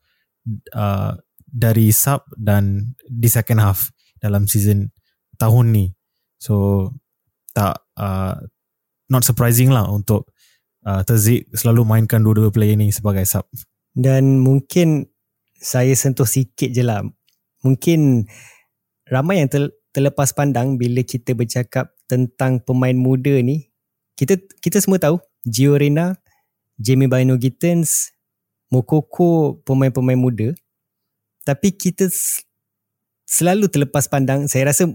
[0.72, 1.12] uh,
[1.44, 3.92] dari sub dan di second half
[4.24, 4.96] dalam season
[5.36, 5.86] tahun ni.
[6.40, 6.88] So
[7.52, 8.40] tak uh,
[9.12, 10.32] not surprising lah untuk
[10.88, 13.44] uh, Terzik selalu mainkan dua-dua player ni sebagai sub.
[13.92, 15.12] Dan mungkin
[15.60, 17.04] saya sentuh sikit je lah.
[17.68, 18.32] Mungkin
[19.12, 19.52] ramai yang
[19.92, 23.68] terlepas pandang bila kita bercakap tentang pemain muda ni.
[24.16, 26.23] Kita kita semua tahu Gio Reyna
[26.84, 28.12] Jamie Bino Gittens,
[28.68, 30.52] Mokoko pemain-pemain muda.
[31.48, 32.12] Tapi kita
[33.24, 34.92] selalu terlepas pandang, saya rasa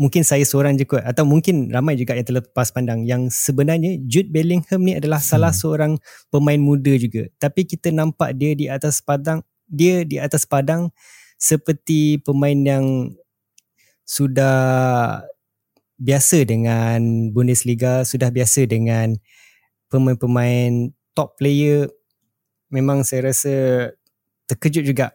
[0.00, 4.32] mungkin saya seorang je kot atau mungkin ramai juga yang terlepas pandang yang sebenarnya Jude
[4.32, 5.28] Bellingham ni adalah hmm.
[5.28, 5.96] salah seorang
[6.28, 7.28] pemain muda juga.
[7.40, 10.92] Tapi kita nampak dia di atas padang, dia di atas padang
[11.40, 13.16] seperti pemain yang
[14.04, 14.56] sudah
[16.00, 19.20] biasa dengan Bundesliga, sudah biasa dengan
[19.92, 21.90] pemain-pemain top player
[22.70, 23.54] memang saya rasa
[24.46, 25.12] terkejut juga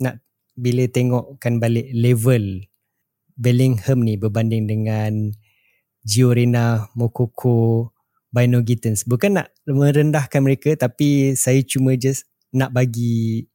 [0.00, 0.20] nak
[0.56, 2.64] bila tengokkan balik level
[3.34, 5.34] Bellingham ni berbanding dengan
[6.04, 7.90] Gio Reyna, Mokoko,
[8.30, 9.08] Bino Gittens.
[9.08, 13.48] Bukan nak merendahkan mereka tapi saya cuma just nak bagi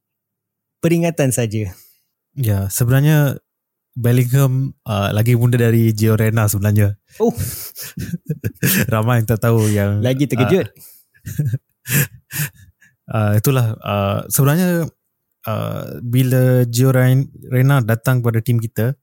[0.84, 1.72] peringatan saja.
[2.36, 3.40] Ya, sebenarnya
[3.96, 7.00] Bellingham uh, lagi muda dari Gio Reyna sebenarnya.
[7.18, 7.32] Oh.
[8.92, 10.68] Ramai yang tak tahu yang lagi terkejut.
[10.70, 11.56] Uh,
[13.12, 13.76] uh, itulah.
[13.80, 14.88] Uh, sebenarnya
[15.46, 18.96] uh, bila Gio Reyna datang pada tim kita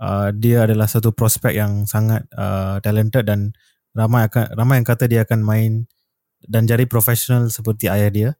[0.00, 3.52] uh, dia adalah satu prospek yang sangat uh, talented dan
[3.92, 5.72] ramai akan ramai yang kata dia akan main
[6.48, 8.30] dan jadi profesional seperti ayah dia.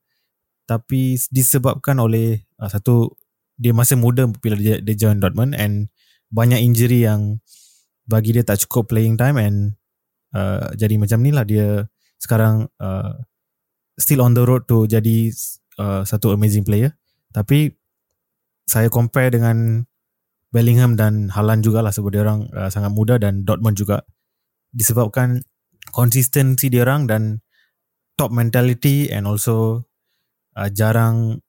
[0.64, 3.12] Tapi disebabkan oleh uh, satu
[3.60, 5.92] dia masih muda bila dia, dia join Dortmund and
[6.32, 7.44] banyak injury yang
[8.08, 9.58] bagi dia tak cukup playing time and
[10.32, 11.84] uh, jadi macam ni lah dia
[12.16, 13.12] sekarang uh,
[13.98, 15.32] still on the road to jadi
[15.80, 16.94] uh, satu amazing player.
[17.30, 17.74] Tapi
[18.66, 19.86] saya compare dengan
[20.50, 24.02] Bellingham dan Haaland jugalah sebab dia orang uh, sangat muda dan Dortmund juga.
[24.70, 25.42] Disebabkan
[25.90, 27.22] konsistensi dia orang dan
[28.14, 29.88] top mentality and also
[30.54, 31.40] uh, jarang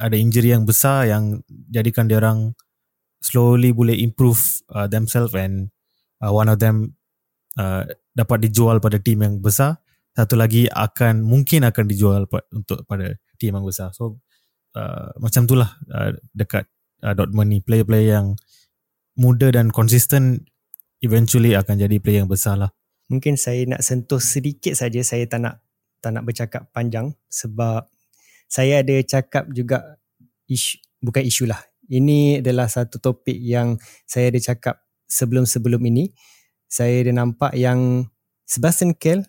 [0.00, 2.56] ada injury yang besar yang jadikan dia orang
[3.20, 4.40] slowly boleh improve
[4.72, 5.68] uh, themselves and
[6.24, 6.96] uh, one of them
[7.60, 7.84] uh,
[8.16, 9.79] dapat dijual pada team yang besar
[10.14, 13.94] satu lagi akan mungkin akan dijual untuk pada tim yang besar.
[13.94, 14.20] So
[14.74, 16.66] uh, macam itulah uh, dekat
[17.02, 18.26] uh, Dortmund ni player-player yang
[19.16, 20.46] muda dan konsisten
[21.00, 22.70] eventually akan jadi player yang besar lah.
[23.10, 25.54] Mungkin saya nak sentuh sedikit saja saya tak nak
[26.00, 27.86] tak nak bercakap panjang sebab
[28.50, 30.00] saya ada cakap juga
[30.50, 31.60] isu, bukan isu lah.
[31.90, 34.78] Ini adalah satu topik yang saya ada cakap
[35.10, 36.14] sebelum-sebelum ini.
[36.70, 38.06] Saya ada nampak yang
[38.46, 39.26] Sebastian Kell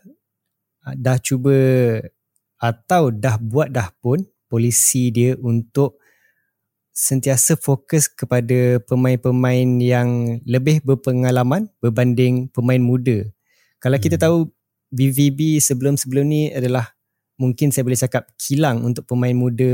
[0.97, 1.57] dah cuba
[2.61, 6.01] atau dah buat dah pun polisi dia untuk
[6.91, 13.23] sentiasa fokus kepada pemain-pemain yang lebih berpengalaman berbanding pemain muda.
[13.79, 14.05] Kalau hmm.
[14.05, 14.51] kita tahu
[14.91, 16.91] BVB sebelum-sebelum ni adalah
[17.39, 19.73] mungkin saya boleh cakap kilang untuk pemain muda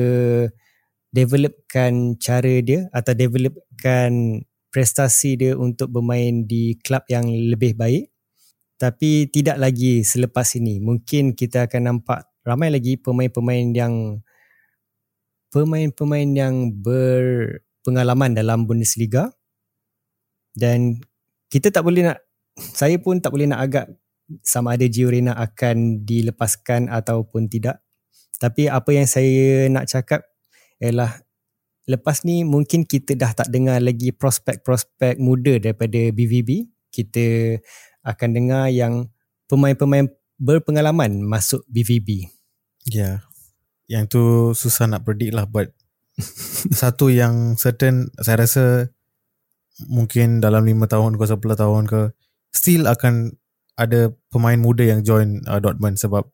[1.11, 8.13] developkan cara dia atau developkan prestasi dia untuk bermain di klub yang lebih baik
[8.77, 10.77] tapi tidak lagi selepas ini.
[10.77, 14.21] Mungkin kita akan nampak ramai lagi pemain-pemain yang
[15.49, 19.33] pemain-pemain yang berpengalaman dalam Bundesliga.
[20.53, 21.01] Dan
[21.49, 22.21] kita tak boleh nak
[22.57, 23.85] saya pun tak boleh nak agak
[24.45, 27.81] sama ada Gio Reyna akan dilepaskan ataupun tidak.
[28.37, 30.21] Tapi apa yang saya nak cakap
[30.77, 31.25] ialah
[31.89, 37.57] lepas ni mungkin kita dah tak dengar lagi prospek-prospek muda daripada BVB kita
[38.07, 39.11] akan dengar yang
[39.51, 40.07] pemain-pemain
[40.39, 42.31] berpengalaman masuk BVB.
[42.87, 42.95] Ya.
[42.95, 43.17] Yeah.
[43.87, 44.23] Yang tu
[44.55, 45.75] susah nak predict lah but
[46.79, 48.65] satu yang certain saya rasa
[49.85, 52.01] mungkin dalam 5 tahun ke 10 tahun ke
[52.49, 53.37] still akan
[53.77, 56.25] ada pemain muda yang join uh, Dortmund sebab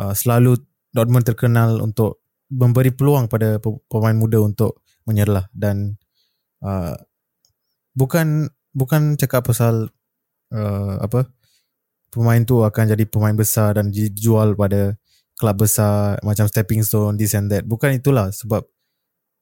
[0.00, 0.56] uh, selalu
[0.96, 6.00] Dortmund terkenal untuk memberi peluang pada pemain muda untuk menyerlah dan
[6.64, 6.96] uh,
[7.92, 9.93] bukan bukan cakap pasal
[10.54, 11.26] uh, apa
[12.14, 14.94] pemain tu akan jadi pemain besar dan dijual pada
[15.34, 18.62] kelab besar macam stepping stone this and that bukan itulah sebab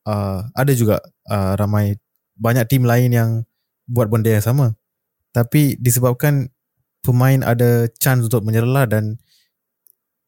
[0.09, 2.01] uh, ada juga uh, ramai
[2.41, 3.31] banyak tim lain yang
[3.85, 4.73] buat benda yang sama
[5.37, 6.49] tapi disebabkan
[7.05, 9.21] pemain ada chance untuk menyerlah dan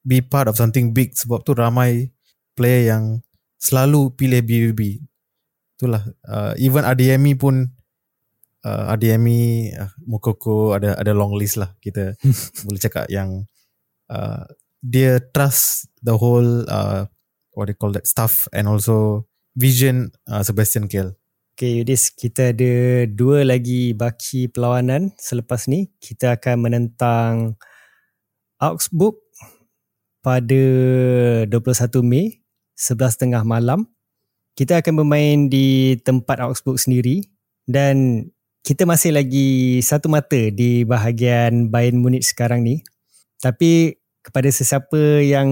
[0.05, 2.13] be part of something big sebab tu ramai
[2.59, 3.25] player yang
[3.57, 5.01] selalu pilih BVB.
[5.81, 7.73] Itulah uh, even ADMI pun
[8.65, 12.17] uh, ADMI uh, Mokoko ada ada long list lah kita
[12.67, 13.45] boleh cakap yang
[14.11, 14.45] uh,
[14.85, 17.09] dia trust the whole uh,
[17.57, 19.25] what they call that staff and also
[19.57, 21.15] vision uh, Sebastian Kehl.
[21.55, 25.87] Okay Yudis, kita ada dua lagi baki perlawanan selepas ni.
[26.03, 27.55] Kita akan menentang
[28.59, 29.23] Augsburg
[30.19, 30.63] pada
[31.47, 32.43] 21 Mei
[32.75, 33.87] 11.30 malam.
[34.59, 37.23] Kita akan bermain di tempat Augsburg sendiri
[37.71, 38.27] dan
[38.65, 42.81] kita masih lagi satu mata di bahagian Bayern Munich sekarang ni.
[43.37, 45.49] Tapi kepada sesiapa yang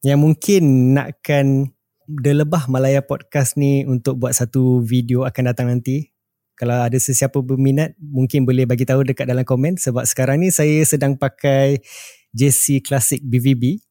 [0.00, 1.76] yang mungkin nakkan
[2.08, 6.08] The Lebah Malaya Podcast ni untuk buat satu video akan datang nanti.
[6.56, 10.80] Kalau ada sesiapa berminat, mungkin boleh bagi tahu dekat dalam komen sebab sekarang ni saya
[10.88, 11.84] sedang pakai
[12.32, 13.84] JC Classic BVB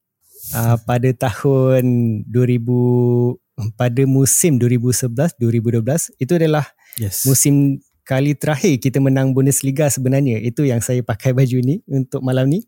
[0.58, 1.86] uh, pada tahun
[2.26, 6.66] 2000 pada musim 2011-2012 itu adalah
[7.02, 7.26] yes.
[7.26, 10.40] musim kali terakhir kita menang Bundesliga sebenarnya.
[10.40, 12.64] Itu yang saya pakai baju ni untuk malam ni.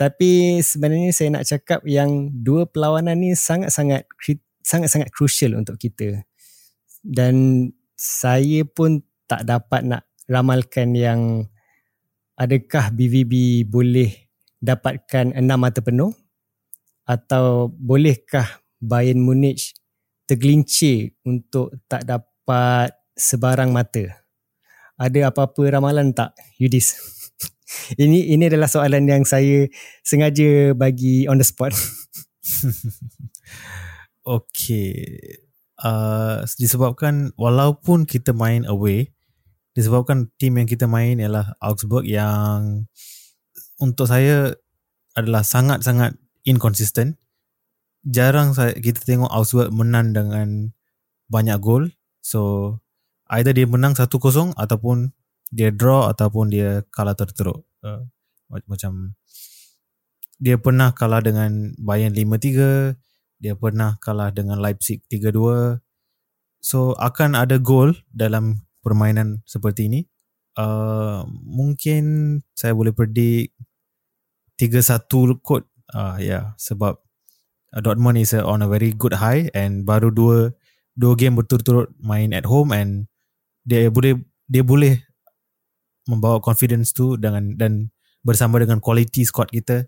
[0.00, 4.08] Tapi sebenarnya saya nak cakap yang dua perlawanan ni sangat-sangat
[4.64, 6.24] sangat-sangat crucial untuk kita.
[7.04, 11.44] Dan saya pun tak dapat nak ramalkan yang
[12.40, 14.32] adakah BVB boleh
[14.64, 16.14] dapatkan enam mata penuh?
[17.04, 19.74] Atau bolehkah Bayern Munich
[20.28, 24.27] tergelincir untuk tak dapat sebarang mata?
[24.98, 26.98] Ada apa-apa ramalan tak Yudis?
[28.02, 29.70] ini ini adalah soalan yang saya
[30.02, 31.70] sengaja bagi on the spot.
[34.26, 34.90] okay.
[35.78, 39.14] Uh, disebabkan walaupun kita main away,
[39.78, 42.90] disebabkan tim yang kita main ialah Augsburg yang
[43.78, 44.58] untuk saya
[45.14, 47.22] adalah sangat-sangat inconsistent.
[48.02, 50.74] Jarang saya kita tengok Augsburg menang dengan
[51.30, 51.94] banyak gol.
[52.18, 52.74] So
[53.32, 54.08] either dia menang 1-0
[54.56, 55.12] ataupun
[55.48, 57.64] dia draw ataupun dia kalah terteruk.
[57.84, 58.08] Uh,
[58.68, 59.16] macam
[60.40, 62.96] dia pernah kalah dengan Bayern 5-3,
[63.42, 65.80] dia pernah kalah dengan Leipzig 3-2.
[66.58, 70.00] So akan ada gol dalam permainan seperti ini.
[70.58, 73.54] Uh, mungkin saya boleh predict
[74.58, 76.98] 3-1 kot uh, yeah sebab
[77.78, 80.50] Dortmund is on a very good high and baru dua
[80.98, 83.06] dua game berturut-turut main at home and
[83.68, 84.16] dia boleh
[84.48, 84.96] dia boleh
[86.08, 87.92] membawa confidence tu dengan dan
[88.24, 89.84] bersama dengan quality squad kita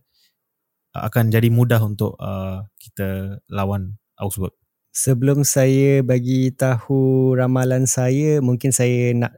[0.92, 4.52] uh, akan jadi mudah untuk uh, kita lawan Augsburg.
[4.92, 9.32] Sebelum saya bagi tahu ramalan saya, mungkin saya nak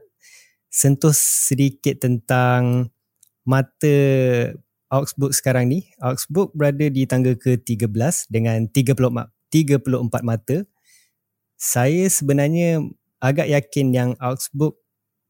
[0.67, 2.89] sentuh sedikit tentang
[3.47, 3.97] mata
[4.89, 5.87] Augsburg sekarang ni.
[6.01, 9.87] Augsburg berada di tangga ke-13 dengan 34
[10.25, 10.57] mata.
[11.53, 12.81] Saya sebenarnya
[13.23, 14.75] agak yakin yang Augsburg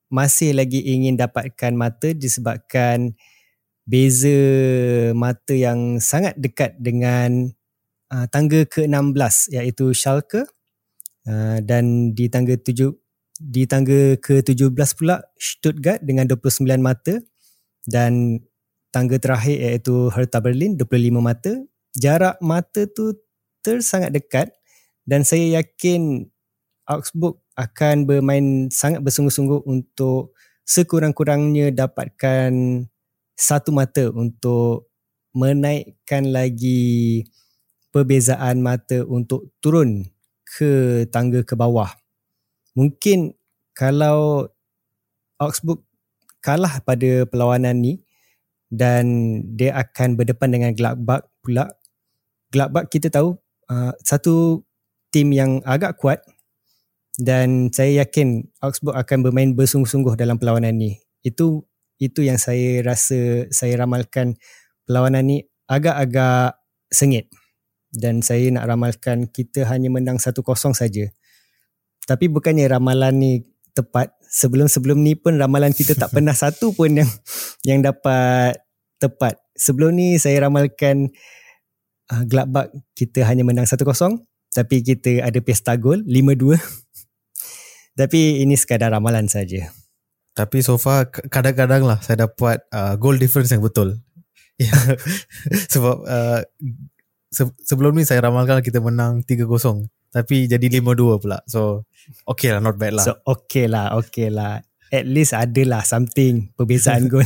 [0.10, 3.14] masih lagi ingin dapatkan mata disebabkan
[3.86, 4.39] beza
[5.14, 7.54] mata yang sangat dekat dengan
[8.10, 10.50] uh, tangga ke-16 iaitu Schalke.
[11.24, 12.91] Uh, dan di tangga tujuh
[13.39, 17.22] di tangga ke-17 pula Stuttgart dengan 29 mata.
[17.84, 18.39] Dan
[18.89, 21.54] tangga terakhir iaitu Hertha Berlin 25 mata.
[21.94, 23.14] Jarak mata tu
[23.62, 24.52] tersangat dekat.
[25.04, 26.33] Dan saya yakin
[26.84, 30.36] Augsburg akan bermain sangat bersungguh-sungguh untuk
[30.68, 32.52] sekurang-kurangnya dapatkan
[33.34, 34.92] satu mata untuk
[35.34, 37.24] menaikkan lagi
[37.90, 40.08] perbezaan mata untuk turun
[40.44, 41.90] ke tangga ke bawah.
[42.78, 43.34] Mungkin
[43.74, 44.50] kalau
[45.42, 45.82] Augsburg
[46.44, 48.04] kalah pada perlawanan ni,
[48.74, 49.06] dan
[49.54, 51.70] dia akan berdepan dengan Gladbach pula.
[52.50, 53.38] Gladbach kita tahu
[53.70, 54.66] uh, satu
[55.14, 56.26] tim yang agak kuat
[57.22, 60.97] dan saya yakin Augsburg akan bermain bersungguh-sungguh dalam perlawanan ni.
[61.22, 61.70] Itu
[62.01, 64.36] itu yang saya rasa saya ramalkan
[64.89, 65.38] perlawanan ni
[65.70, 66.57] agak-agak
[66.89, 67.30] sengit
[67.93, 70.41] dan saya nak ramalkan kita hanya menang 1-0
[70.74, 71.05] saja.
[72.03, 73.34] Tapi bukannya ramalan ni
[73.78, 74.11] tepat.
[74.34, 77.09] Sebelum-sebelum ni pun ramalan kita tak pernah satu pun yang
[77.61, 78.57] yang dapat
[78.97, 79.38] tepat.
[79.53, 81.14] Sebelum ni saya ramalkan
[82.09, 83.86] uh, Gladbach kita hanya menang 1-0
[84.53, 86.83] tapi kita ada pesta gol 5-2.
[87.94, 89.70] Tapi ini sekadar ramalan saja.
[90.34, 94.02] Tapi so far kadang-kadang lah saya dapat uh, goal difference yang betul.
[95.74, 96.41] Sebab uh,
[97.30, 99.46] se- sebelum ni saya ramalkan kita menang 3-0
[100.14, 101.41] tapi jadi 5-2 pula.
[101.50, 101.89] So
[102.30, 103.06] okay lah not bad lah.
[103.06, 104.62] So okay lah, okay lah.
[104.94, 107.26] at least adalah something perbezaan gol.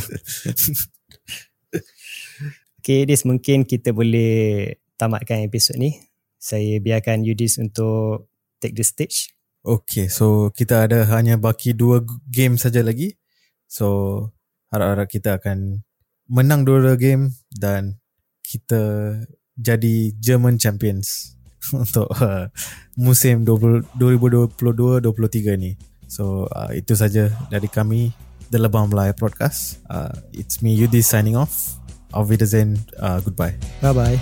[2.80, 6.00] okay, this mungkin kita boleh tamatkan episod ni.
[6.40, 9.36] Saya biarkan Yudis untuk take the stage.
[9.68, 13.20] Okay, so kita ada hanya baki dua game saja lagi.
[13.68, 14.32] So
[14.72, 15.84] harap-harap kita akan
[16.24, 18.00] menang dua-dua game dan
[18.40, 19.12] kita
[19.60, 21.36] jadi German champions
[21.76, 22.48] untuk uh,
[22.96, 25.76] musim 2022-2023 ni.
[26.08, 28.16] So uh, itu saja dari kami
[28.48, 29.84] The Lebah Melaya Podcast.
[29.84, 31.76] Uh, it's me Yudi signing off.
[32.16, 32.80] Auf Wiedersehen.
[32.96, 33.52] Uh, goodbye.
[33.84, 34.16] Bye bye.